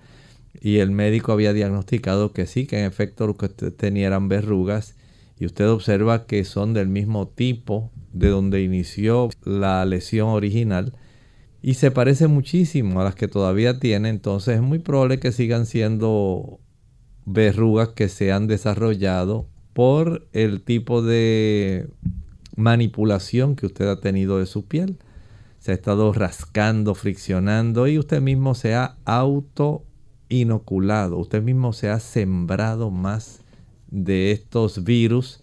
[0.60, 4.28] y el médico había diagnosticado que sí, que en efecto lo que usted tenía eran
[4.28, 4.96] verrugas
[5.42, 10.94] y usted observa que son del mismo tipo de donde inició la lesión original
[11.64, 15.66] y se parece muchísimo a las que todavía tiene, entonces es muy probable que sigan
[15.66, 16.60] siendo
[17.26, 21.90] verrugas que se han desarrollado por el tipo de
[22.56, 25.00] manipulación que usted ha tenido de su piel.
[25.58, 29.86] Se ha estado rascando, friccionando y usted mismo se ha auto
[30.30, 33.41] inoculado, usted mismo se ha sembrado más
[33.92, 35.42] de estos virus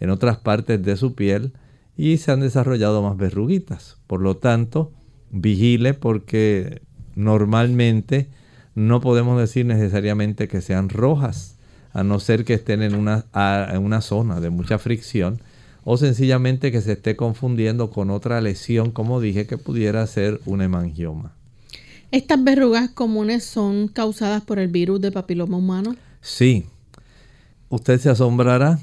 [0.00, 1.52] en otras partes de su piel
[1.96, 3.98] y se han desarrollado más verruguitas.
[4.06, 4.92] Por lo tanto,
[5.30, 6.80] vigile porque
[7.14, 8.28] normalmente
[8.74, 11.56] no podemos decir necesariamente que sean rojas,
[11.92, 15.40] a no ser que estén en una, en una zona de mucha fricción
[15.84, 20.60] o sencillamente que se esté confundiendo con otra lesión, como dije, que pudiera ser un
[20.60, 21.32] hemangioma.
[22.10, 25.96] ¿Estas verrugas comunes son causadas por el virus de papiloma humano?
[26.20, 26.66] Sí,
[27.68, 28.78] usted se asombrará.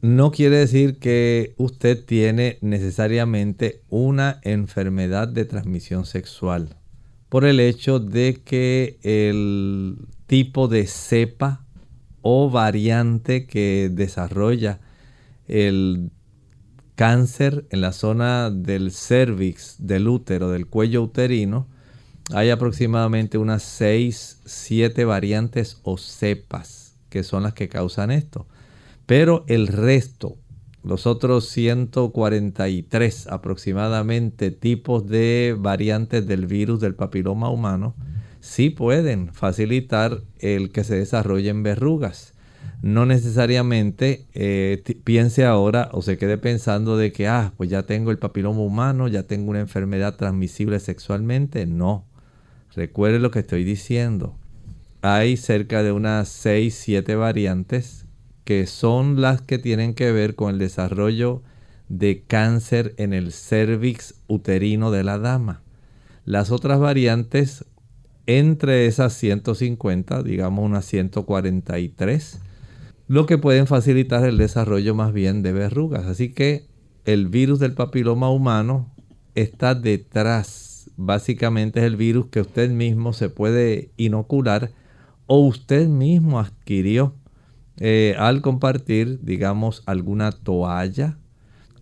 [0.00, 6.76] No quiere decir que usted tiene necesariamente una enfermedad de transmisión sexual
[7.28, 11.64] por el hecho de que el tipo de cepa
[12.20, 14.80] o variante que desarrolla
[15.46, 16.10] el
[16.96, 21.68] cáncer en la zona del cervix, del útero, del cuello uterino,
[22.34, 26.81] hay aproximadamente unas 6, 7 variantes o cepas
[27.12, 28.46] que son las que causan esto.
[29.04, 30.38] Pero el resto,
[30.82, 37.94] los otros 143 aproximadamente tipos de variantes del virus del papiloma humano,
[38.40, 42.32] sí pueden facilitar el que se desarrollen verrugas.
[42.80, 48.10] no necesariamente eh, piense ahora o se quede pensando de que, ah, pues ya tengo
[48.10, 51.66] el papiloma humano, ya tengo una enfermedad transmisible sexualmente.
[51.66, 52.06] No.
[52.74, 54.34] Recuerde lo que estoy diciendo.
[55.04, 58.06] Hay cerca de unas 6, 7 variantes
[58.44, 61.42] que son las que tienen que ver con el desarrollo
[61.88, 65.62] de cáncer en el cervix uterino de la dama.
[66.24, 67.64] Las otras variantes,
[68.26, 72.38] entre esas 150, digamos unas 143,
[73.08, 76.06] lo que pueden facilitar el desarrollo más bien de verrugas.
[76.06, 76.68] Así que
[77.04, 78.94] el virus del papiloma humano
[79.34, 80.90] está detrás.
[80.96, 84.70] Básicamente es el virus que usted mismo se puede inocular
[85.26, 87.14] o usted mismo adquirió
[87.78, 91.18] eh, al compartir, digamos, alguna toalla,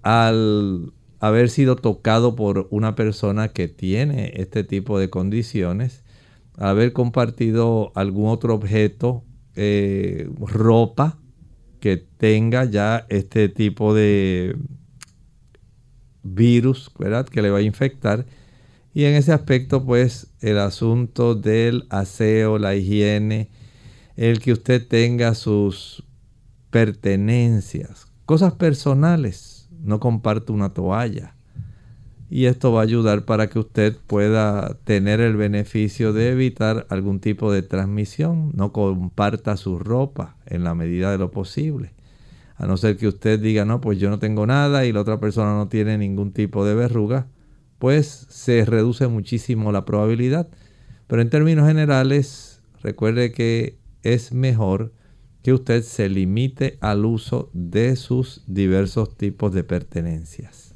[0.03, 6.03] al haber sido tocado por una persona que tiene este tipo de condiciones,
[6.57, 9.24] haber compartido algún otro objeto,
[9.57, 11.18] eh, ropa,
[11.80, 14.57] que tenga ya este tipo de
[16.22, 17.26] virus, ¿verdad?
[17.26, 18.26] Que le va a infectar.
[18.93, 23.51] Y en ese aspecto, pues, el asunto del aseo, la higiene,
[24.16, 26.05] el que usted tenga sus
[26.70, 31.34] pertenencias, cosas personales, no comparte una toalla,
[32.30, 37.18] y esto va a ayudar para que usted pueda tener el beneficio de evitar algún
[37.18, 38.53] tipo de transmisión.
[38.55, 41.93] No comparta su ropa en la medida de lo posible.
[42.57, 45.18] A no ser que usted diga, no, pues yo no tengo nada y la otra
[45.18, 47.26] persona no tiene ningún tipo de verruga,
[47.81, 50.49] pues se reduce muchísimo la probabilidad.
[51.09, 54.93] Pero en términos generales, recuerde que es mejor
[55.43, 60.74] que usted se limite al uso de sus diversos tipos de pertenencias.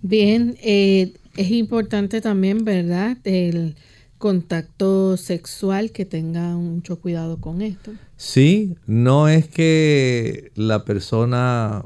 [0.00, 3.18] Bien, eh, es importante también, ¿verdad?
[3.24, 3.76] El
[4.16, 7.92] contacto sexual, que tenga mucho cuidado con esto.
[8.16, 11.84] Sí, no es que la persona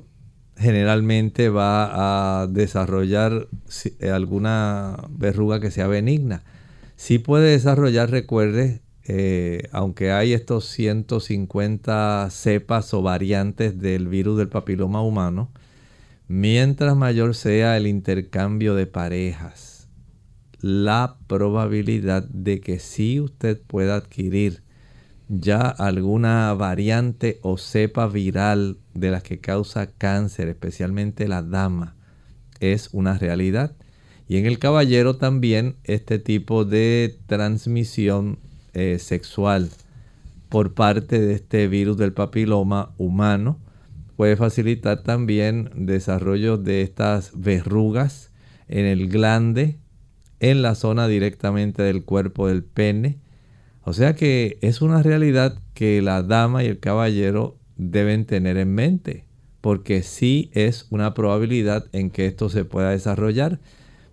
[0.62, 3.48] generalmente va a desarrollar
[4.12, 6.42] alguna verruga que sea benigna.
[6.96, 14.48] Sí puede desarrollar, recuerde, eh, aunque hay estos 150 cepas o variantes del virus del
[14.48, 15.50] papiloma humano,
[16.34, 19.86] Mientras mayor sea el intercambio de parejas,
[20.62, 24.62] la probabilidad de que sí usted pueda adquirir
[25.28, 31.96] ya alguna variante o cepa viral de las que causa cáncer, especialmente la dama,
[32.60, 33.74] es una realidad.
[34.28, 38.38] Y en el caballero también este tipo de transmisión
[38.74, 39.70] eh, sexual
[40.48, 43.58] por parte de este virus del papiloma humano
[44.16, 48.30] puede facilitar también desarrollo de estas verrugas
[48.68, 49.78] en el glande,
[50.40, 53.18] en la zona directamente del cuerpo del pene.
[53.84, 58.74] O sea que es una realidad que la dama y el caballero deben tener en
[58.74, 59.24] mente,
[59.60, 63.58] porque sí es una probabilidad en que esto se pueda desarrollar,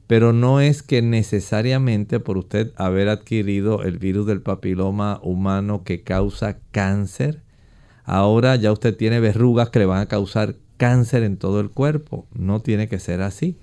[0.08, 6.02] pero no es que necesariamente por usted haber adquirido el virus del papiloma humano que
[6.02, 7.44] causa cáncer,
[8.06, 12.26] ahora ya usted tiene verrugas que le van a causar cáncer en todo el cuerpo.
[12.34, 13.58] No tiene que ser así.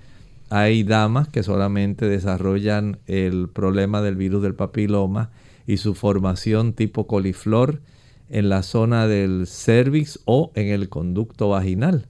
[0.51, 5.31] Hay damas que solamente desarrollan el problema del virus del papiloma
[5.67, 7.81] y su formación tipo coliflor
[8.29, 12.09] en la zona del cervix o en el conducto vaginal.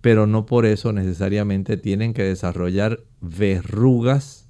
[0.00, 4.48] Pero no por eso necesariamente tienen que desarrollar verrugas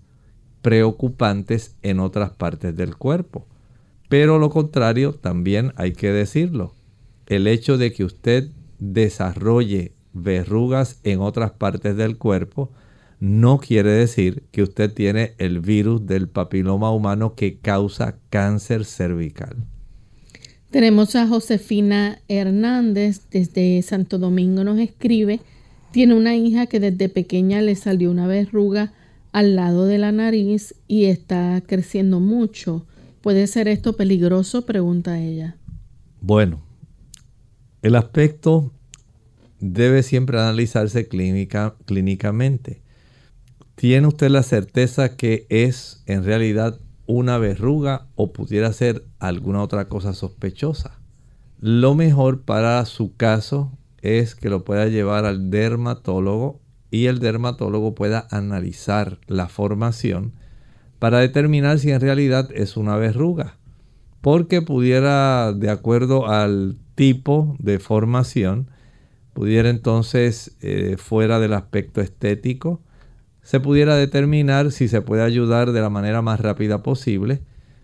[0.62, 3.46] preocupantes en otras partes del cuerpo.
[4.08, 6.74] Pero lo contrario también hay que decirlo
[7.26, 12.70] el hecho de que usted desarrolle verrugas en otras partes del cuerpo
[13.18, 19.56] no quiere decir que usted tiene el virus del papiloma humano que causa cáncer cervical.
[20.70, 25.40] Tenemos a Josefina Hernández desde Santo Domingo nos escribe,
[25.92, 28.92] tiene una hija que desde pequeña le salió una verruga
[29.32, 32.86] al lado de la nariz y está creciendo mucho.
[33.22, 34.66] ¿Puede ser esto peligroso?
[34.66, 35.56] pregunta ella.
[36.20, 36.60] Bueno,
[37.82, 38.72] el aspecto
[39.60, 42.82] debe siempre analizarse clínica, clínicamente.
[43.76, 49.86] ¿Tiene usted la certeza que es en realidad una verruga o pudiera ser alguna otra
[49.90, 50.98] cosa sospechosa?
[51.60, 56.58] Lo mejor para su caso es que lo pueda llevar al dermatólogo
[56.90, 60.32] y el dermatólogo pueda analizar la formación
[60.98, 63.58] para determinar si en realidad es una verruga.
[64.22, 68.70] Porque pudiera, de acuerdo al tipo de formación
[69.34, 72.80] pudiera entonces, eh, fuera del aspecto estético,
[73.46, 77.42] se pudiera determinar si se puede ayudar de la manera más rápida posible,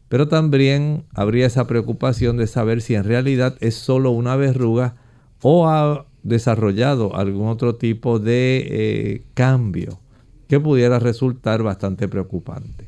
[0.08, 4.96] pero también habría esa preocupación de saber si en realidad es solo una verruga
[5.40, 10.00] o ha desarrollado algún otro tipo de eh, cambio
[10.48, 12.86] que pudiera resultar bastante preocupante.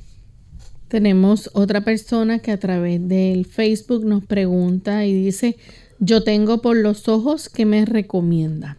[0.89, 5.59] Tenemos otra persona que a través del Facebook nos pregunta y dice,
[6.01, 8.79] yo tengo por los ojos que me recomienda.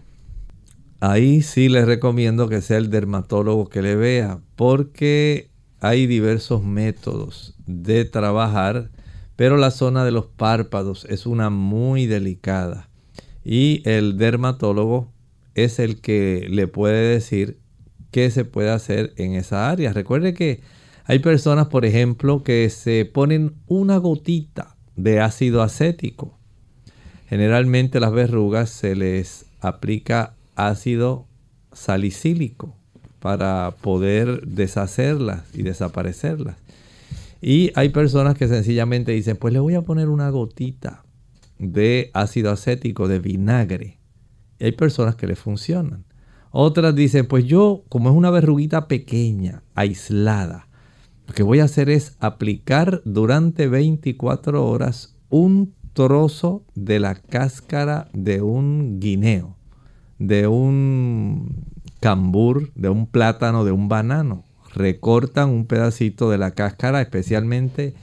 [1.08, 7.54] Ahí sí le recomiendo que sea el dermatólogo que le vea, porque hay diversos métodos
[7.68, 8.90] de trabajar,
[9.36, 12.90] pero la zona de los párpados es una muy delicada
[13.44, 15.14] y el dermatólogo
[15.54, 17.60] es el que le puede decir
[18.10, 19.94] qué se puede hacer en esa área.
[19.94, 20.62] Recuerde que
[21.04, 26.40] hay personas, por ejemplo, que se ponen una gotita de ácido acético.
[27.30, 31.28] Generalmente las verrugas se les aplica ácido
[31.72, 32.76] salicílico
[33.20, 36.58] para poder deshacerlas y desaparecerlas.
[37.42, 41.04] Y hay personas que sencillamente dicen, pues le voy a poner una gotita
[41.60, 44.00] de ácido acético, de vinagre.
[44.60, 46.06] Y hay personas que le funcionan.
[46.52, 50.68] Otras dicen, pues yo, como es una verruguita pequeña, aislada,
[51.28, 58.10] lo que voy a hacer es aplicar durante 24 horas un trozo de la cáscara
[58.14, 59.55] de un guineo,
[60.20, 61.66] de un
[62.00, 64.44] cambur, de un plátano, de un banano.
[64.74, 67.94] Recortan un pedacito de la cáscara, especialmente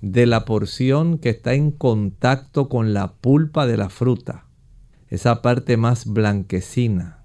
[0.00, 4.46] de la porción que está en contacto con la pulpa de la fruta.
[5.08, 7.18] Esa parte más blanquecina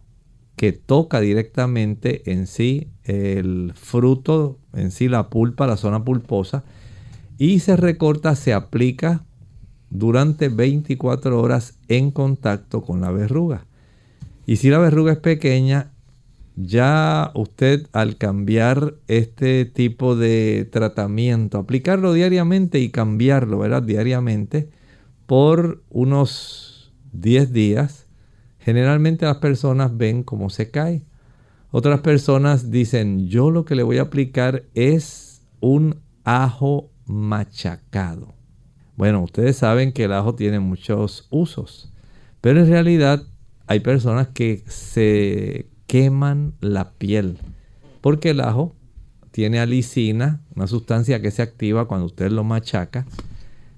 [0.55, 6.63] que toca directamente en sí el fruto, en sí la pulpa, la zona pulposa,
[7.37, 9.25] y se recorta, se aplica
[9.89, 13.65] durante 24 horas en contacto con la verruga.
[14.45, 15.91] Y si la verruga es pequeña,
[16.55, 23.83] ya usted al cambiar este tipo de tratamiento, aplicarlo diariamente y cambiarlo, ¿verdad?
[23.83, 24.69] Diariamente
[25.25, 28.07] por unos 10 días,
[28.59, 31.05] generalmente las personas ven cómo se cae.
[31.71, 38.33] Otras personas dicen, yo lo que le voy a aplicar es un ajo machacado.
[38.95, 41.91] Bueno, ustedes saben que el ajo tiene muchos usos,
[42.41, 43.23] pero en realidad
[43.73, 47.39] hay personas que se queman la piel.
[48.01, 48.75] Porque el ajo
[49.31, 53.07] tiene alicina, una sustancia que se activa cuando usted lo machaca.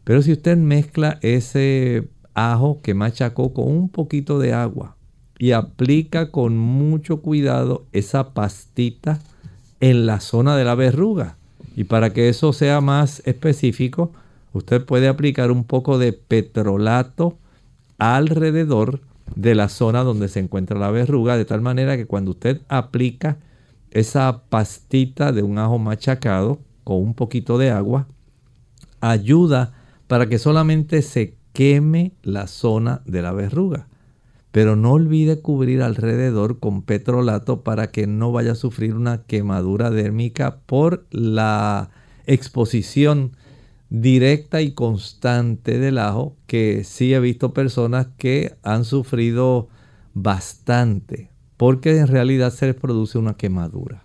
[0.04, 4.98] Pero si usted mezcla ese ajo que machacó con un poquito de agua
[5.40, 9.22] y aplica con mucho cuidado esa pastita
[9.80, 11.38] en la zona de la verruga.
[11.78, 14.12] Y para que eso sea más específico,
[14.52, 17.38] usted puede aplicar un poco de petrolato
[17.98, 19.00] alrededor
[19.34, 23.38] de la zona donde se encuentra la verruga, de tal manera que cuando usted aplica
[23.92, 28.08] esa pastita de un ajo machacado con un poquito de agua,
[29.02, 29.74] ayuda
[30.08, 33.88] para que solamente se queme la zona de la verruga.
[34.52, 39.90] Pero no olvide cubrir alrededor con petrolato para que no vaya a sufrir una quemadura
[39.90, 41.90] dérmica por la
[42.26, 43.32] exposición
[43.90, 49.70] directa y constante del ajo, que sí he visto personas que han sufrido
[50.14, 54.04] bastante, porque en realidad se les produce una quemadura.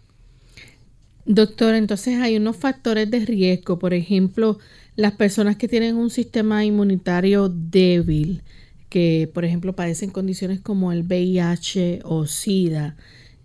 [1.26, 4.58] Doctor, entonces hay unos factores de riesgo, por ejemplo,
[4.96, 8.42] las personas que tienen un sistema inmunitario débil,
[8.88, 12.96] que por ejemplo padecen condiciones como el VIH o SIDA,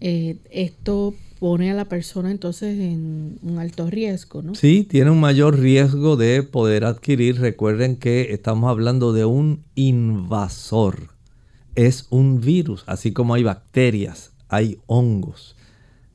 [0.02, 1.14] eh, esto
[1.46, 4.56] pone a la persona entonces en un alto riesgo, ¿no?
[4.56, 7.40] Sí, tiene un mayor riesgo de poder adquirir.
[7.40, 11.10] Recuerden que estamos hablando de un invasor.
[11.76, 15.56] Es un virus, así como hay bacterias, hay hongos,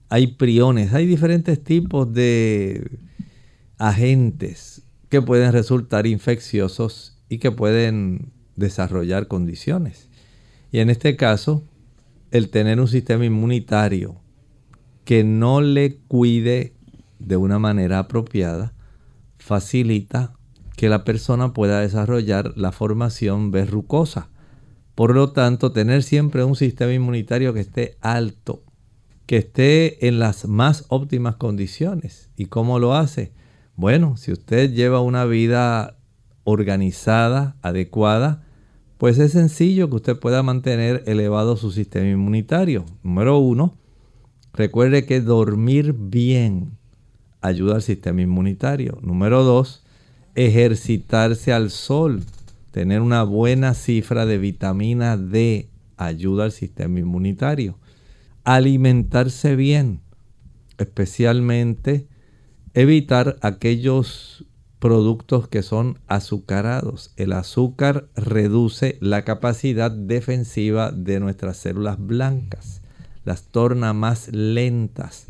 [0.09, 2.91] hay priones, hay diferentes tipos de
[3.79, 10.09] agentes que pueden resultar infecciosos y que pueden desarrollar condiciones.
[10.73, 11.63] Y en este caso,
[12.33, 14.17] el tener un sistema inmunitario
[15.11, 16.73] que no le cuide
[17.19, 18.75] de una manera apropiada
[19.39, 20.35] facilita
[20.77, 24.29] que la persona pueda desarrollar la formación verrucosa.
[24.95, 28.63] Por lo tanto, tener siempre un sistema inmunitario que esté alto,
[29.27, 32.31] que esté en las más óptimas condiciones.
[32.37, 33.33] ¿Y cómo lo hace?
[33.75, 35.99] Bueno, si usted lleva una vida
[36.45, 38.45] organizada, adecuada,
[38.97, 42.85] pues es sencillo que usted pueda mantener elevado su sistema inmunitario.
[43.03, 43.77] Número uno,
[44.53, 46.79] recuerde que dormir bien
[47.41, 48.99] ayuda al sistema inmunitario.
[49.03, 49.83] Número dos,
[50.35, 52.23] ejercitarse al sol.
[52.71, 57.79] Tener una buena cifra de vitamina D ayuda al sistema inmunitario.
[58.45, 60.01] Alimentarse bien,
[60.79, 62.07] especialmente
[62.75, 64.47] evitar aquellos
[64.79, 67.13] productos que son azucarados.
[67.17, 72.80] El azúcar reduce la capacidad defensiva de nuestras células blancas,
[73.25, 75.27] las torna más lentas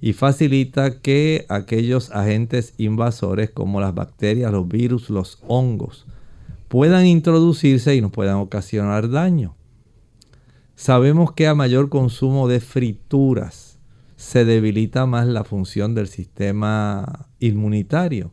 [0.00, 6.06] y facilita que aquellos agentes invasores como las bacterias, los virus, los hongos
[6.68, 9.54] puedan introducirse y nos puedan ocasionar daño.
[10.76, 13.78] Sabemos que a mayor consumo de frituras
[14.16, 18.32] se debilita más la función del sistema inmunitario.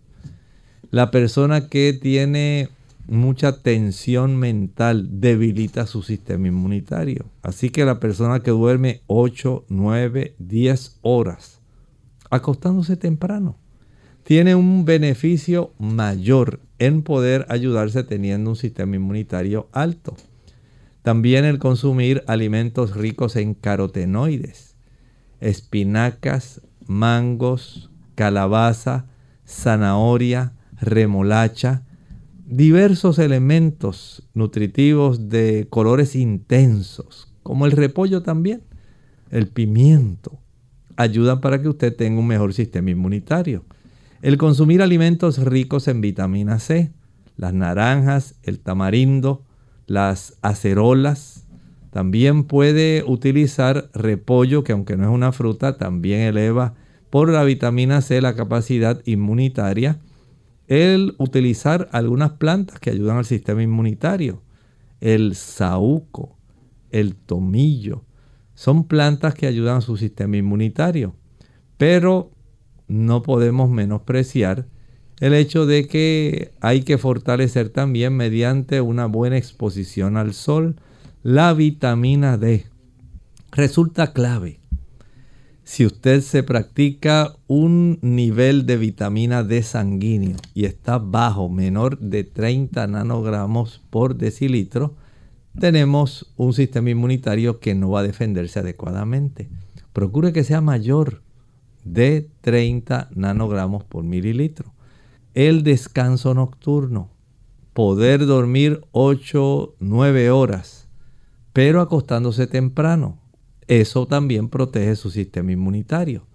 [0.89, 2.69] La persona que tiene
[3.11, 7.25] mucha tensión mental debilita su sistema inmunitario.
[7.43, 11.61] Así que la persona que duerme 8, 9, 10 horas
[12.29, 13.57] acostándose temprano.
[14.23, 20.15] Tiene un beneficio mayor en poder ayudarse teniendo un sistema inmunitario alto.
[21.01, 24.77] También el consumir alimentos ricos en carotenoides,
[25.41, 29.07] espinacas, mangos, calabaza,
[29.45, 31.83] zanahoria, remolacha,
[32.51, 38.61] diversos elementos nutritivos de colores intensos, como el repollo también,
[39.29, 40.37] el pimiento,
[40.97, 43.63] ayudan para que usted tenga un mejor sistema inmunitario.
[44.21, 46.91] El consumir alimentos ricos en vitamina C,
[47.37, 49.45] las naranjas, el tamarindo,
[49.87, 51.47] las acerolas.
[51.89, 56.73] También puede utilizar repollo, que aunque no es una fruta, también eleva
[57.09, 59.99] por la vitamina C la capacidad inmunitaria.
[60.71, 64.41] El utilizar algunas plantas que ayudan al sistema inmunitario.
[65.01, 66.37] El saúco,
[66.91, 68.05] el tomillo,
[68.55, 71.13] son plantas que ayudan a su sistema inmunitario.
[71.75, 72.31] Pero
[72.87, 74.65] no podemos menospreciar
[75.19, 80.77] el hecho de que hay que fortalecer también mediante una buena exposición al sol
[81.21, 82.65] la vitamina D.
[83.51, 84.60] Resulta clave.
[85.71, 92.25] Si usted se practica un nivel de vitamina D sanguíneo y está bajo, menor de
[92.25, 94.95] 30 nanogramos por decilitro,
[95.57, 99.47] tenemos un sistema inmunitario que no va a defenderse adecuadamente.
[99.93, 101.21] Procure que sea mayor
[101.85, 104.73] de 30 nanogramos por mililitro.
[105.35, 107.11] El descanso nocturno.
[107.71, 110.89] Poder dormir 8, 9 horas,
[111.53, 113.20] pero acostándose temprano.
[113.71, 116.27] Eso también protege su sistema inmunitario.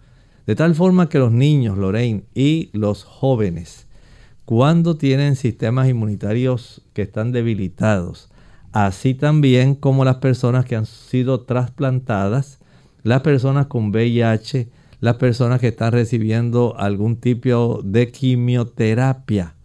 [0.47, 3.89] De tal forma que los niños, Lorraine, y los jóvenes,
[4.47, 8.31] cuando tienen sistemas inmunitarios que están debilitados,
[8.73, 12.59] así también como las personas que han sido trasplantadas,
[13.03, 14.71] las personas con VIH,
[15.01, 19.57] las personas que están recibiendo algún tipo de quimioterapia.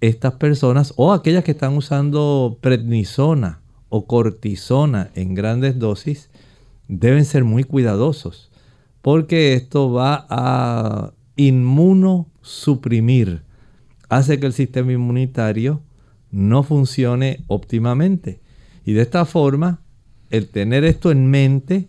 [0.00, 6.30] Estas personas o aquellas que están usando prednisona o cortisona en grandes dosis
[6.88, 8.50] deben ser muy cuidadosos
[9.04, 13.42] porque esto va a inmunosuprimir,
[14.08, 15.82] hace que el sistema inmunitario
[16.30, 18.40] no funcione óptimamente.
[18.86, 19.82] Y de esta forma,
[20.30, 21.88] el tener esto en mente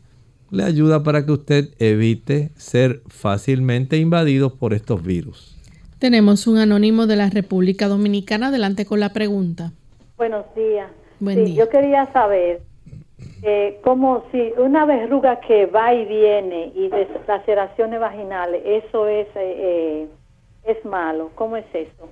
[0.52, 5.56] le ayuda para que usted evite ser fácilmente invadido por estos virus.
[6.00, 8.50] Tenemos un anónimo de la República Dominicana.
[8.50, 9.72] Adelante con la pregunta.
[10.18, 10.92] Buenos días.
[11.22, 11.56] Buen día.
[11.56, 12.62] Yo quería saber
[13.44, 16.90] eh, cómo si una verruga que va y viene y
[17.28, 20.08] laceraciones vaginales, eso es, eh, eh,
[20.64, 21.32] es malo.
[21.36, 22.10] ¿Cómo es eso?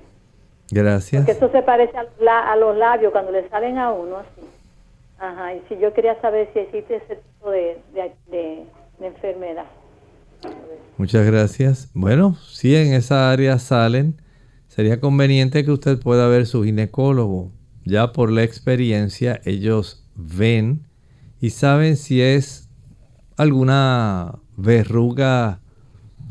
[0.71, 1.25] Gracias.
[1.25, 4.41] Porque eso se parece a, a los labios cuando le salen a uno así.
[5.19, 8.63] Ajá, y si yo quería saber si existe ese tipo de, de, de-
[8.99, 9.65] de enfermedad.
[10.97, 11.89] Muchas gracias.
[11.93, 14.15] Bueno, si en esa área salen,
[14.67, 17.51] sería conveniente que usted pueda ver su ginecólogo.
[17.85, 20.81] Ya por la experiencia, ellos ven
[21.43, 22.69] y saben si es
[23.35, 25.59] alguna verruga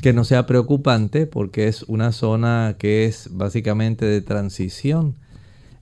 [0.01, 5.17] que no sea preocupante, porque es una zona que es básicamente de transición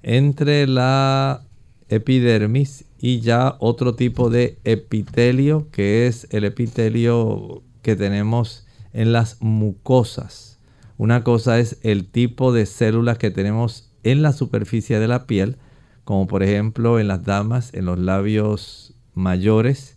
[0.02, 1.44] entre la
[1.88, 9.40] epidermis y ya otro tipo de epitelio, que es el epitelio que tenemos en las
[9.40, 10.58] mucosas.
[10.98, 15.56] Una cosa es el tipo de células que tenemos en la superficie de la piel,
[16.02, 19.96] como por ejemplo en las damas, en los labios mayores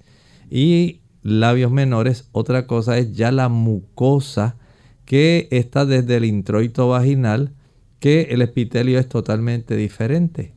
[0.50, 2.30] y labios menores.
[2.32, 4.58] Otra cosa es ya la mucosa
[5.06, 7.54] que está desde el introito vaginal,
[8.00, 10.54] que el epitelio es totalmente diferente.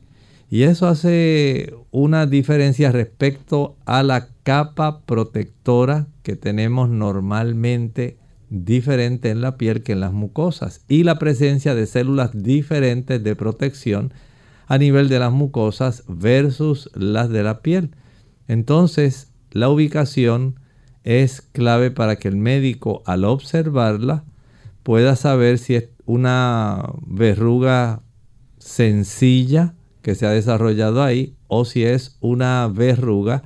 [0.49, 8.17] Y eso hace una diferencia respecto a la capa protectora que tenemos normalmente
[8.49, 13.35] diferente en la piel que en las mucosas y la presencia de células diferentes de
[13.35, 14.13] protección
[14.67, 17.91] a nivel de las mucosas versus las de la piel.
[18.47, 20.59] Entonces, la ubicación
[21.03, 24.23] es clave para que el médico al observarla
[24.83, 28.01] pueda saber si es una verruga
[28.57, 33.43] sencilla que se ha desarrollado ahí o si es una verruga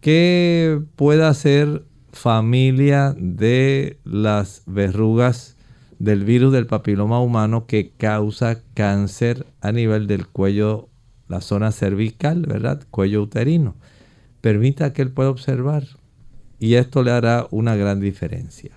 [0.00, 5.56] que pueda ser familia de las verrugas
[5.98, 10.88] del virus del papiloma humano que causa cáncer a nivel del cuello,
[11.26, 12.82] la zona cervical, ¿verdad?
[12.90, 13.74] Cuello uterino.
[14.40, 15.84] Permita que él pueda observar
[16.58, 18.72] y esto le hará una gran diferencia.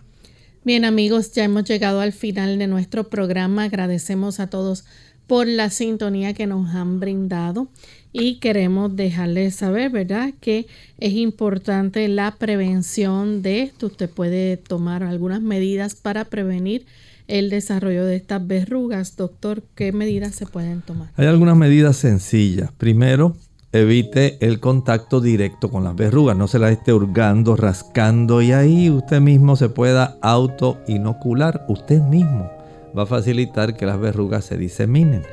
[0.64, 3.64] Bien amigos, ya hemos llegado al final de nuestro programa.
[3.64, 4.86] Agradecemos a todos
[5.26, 7.70] por la sintonía que nos han brindado
[8.12, 10.68] y queremos dejarles saber, ¿verdad?, que
[11.00, 13.88] es importante la prevención de esto.
[13.88, 16.86] Usted puede tomar algunas medidas para prevenir
[17.28, 19.16] el desarrollo de estas verrugas.
[19.16, 21.10] Doctor, ¿qué medidas se pueden tomar?
[21.16, 22.72] Hay algunas medidas sencillas.
[22.74, 23.38] Primero,
[23.74, 26.36] evite el contacto directo con las verrugas.
[26.38, 31.66] No se las esté hurgando, rascando y ahí usted mismo se pueda auto-inocular.
[31.68, 32.50] Usted mismo
[32.98, 35.24] va a facilitar que las verrugas se diseminen.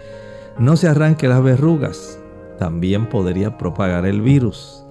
[0.59, 2.19] No se arranque las verrugas.
[2.59, 4.85] También podría propagar el virus.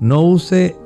[0.00, 0.76] No use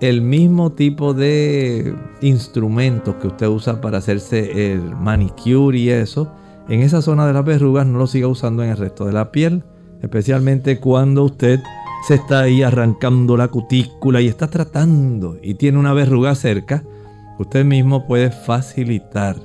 [0.00, 6.30] el mismo tipo de instrumentos que usted usa para hacerse el manicure y eso,
[6.68, 9.32] en esa zona de las verrugas no lo siga usando en el resto de la
[9.32, 9.64] piel,
[10.02, 11.60] especialmente cuando usted
[12.06, 16.84] se está ahí arrancando la cutícula y está tratando y tiene una verruga cerca,
[17.38, 19.36] usted mismo puede facilitar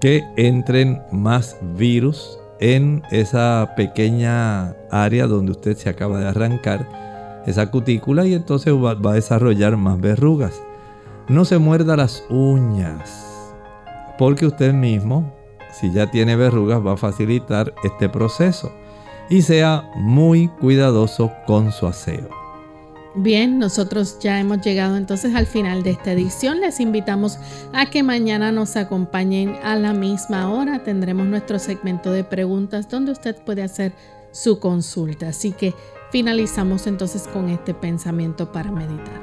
[0.00, 6.86] que entren más virus en esa pequeña área donde usted se acaba de arrancar
[7.46, 10.62] esa cutícula y entonces va, a desarrollar más verrugas.
[11.28, 13.54] No se muerda las uñas,
[14.18, 15.34] porque usted mismo,
[15.72, 18.72] si ya tiene verrugas, va a facilitar este proceso.
[19.30, 22.28] Y sea muy cuidadoso con su aseo.
[23.14, 26.60] Bien, nosotros ya hemos llegado entonces al final de esta edición.
[26.60, 27.38] Les invitamos
[27.72, 30.82] a que mañana nos acompañen a la misma hora.
[30.82, 33.92] Tendremos nuestro segmento de preguntas donde usted puede hacer
[34.32, 35.28] su consulta.
[35.28, 35.74] Así que
[36.10, 39.20] finalizamos entonces con este pensamiento para meditar.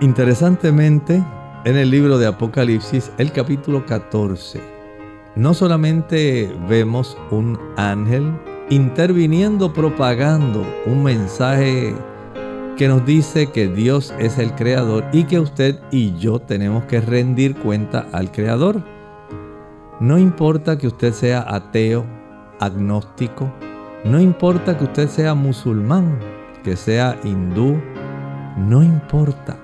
[0.00, 1.22] Interesantemente,
[1.64, 4.60] en el libro de Apocalipsis, el capítulo 14,
[5.34, 8.32] no solamente vemos un ángel
[8.72, 11.94] interviniendo, propagando un mensaje
[12.78, 17.02] que nos dice que Dios es el creador y que usted y yo tenemos que
[17.02, 18.82] rendir cuenta al creador.
[20.00, 22.06] No importa que usted sea ateo,
[22.60, 23.52] agnóstico,
[24.04, 26.18] no importa que usted sea musulmán,
[26.64, 27.78] que sea hindú,
[28.56, 29.58] no importa.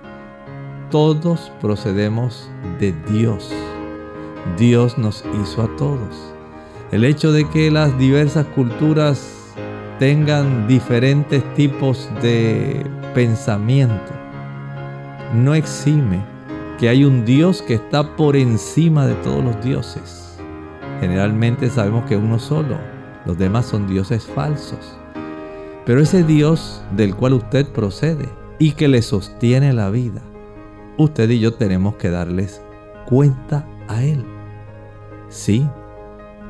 [0.90, 3.50] Todos procedemos de Dios.
[4.58, 6.37] Dios nos hizo a todos.
[6.90, 9.54] El hecho de que las diversas culturas
[9.98, 14.12] tengan diferentes tipos de pensamiento
[15.34, 16.24] no exime
[16.78, 20.38] que hay un Dios que está por encima de todos los dioses.
[21.00, 22.78] Generalmente sabemos que uno solo,
[23.26, 24.96] los demás son dioses falsos.
[25.84, 28.28] Pero ese Dios del cual usted procede
[28.58, 30.22] y que le sostiene la vida,
[30.96, 32.62] usted y yo tenemos que darles
[33.06, 34.24] cuenta a Él.
[35.28, 35.66] Sí,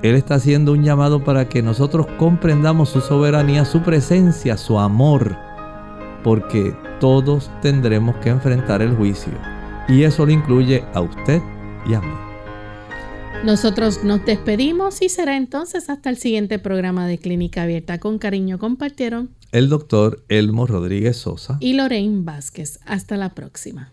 [0.02, 5.36] Él está haciendo un llamado para que nosotros comprendamos su soberanía, su presencia, su amor,
[6.22, 9.32] porque todos tendremos que enfrentar el juicio.
[9.88, 11.42] Y eso lo incluye a usted
[11.88, 12.14] y a mí.
[13.44, 17.98] Nosotros nos despedimos y será entonces hasta el siguiente programa de Clínica Abierta.
[17.98, 22.80] Con cariño compartieron el doctor Elmo Rodríguez Sosa y Lorraine Vázquez.
[22.84, 23.92] Hasta la próxima.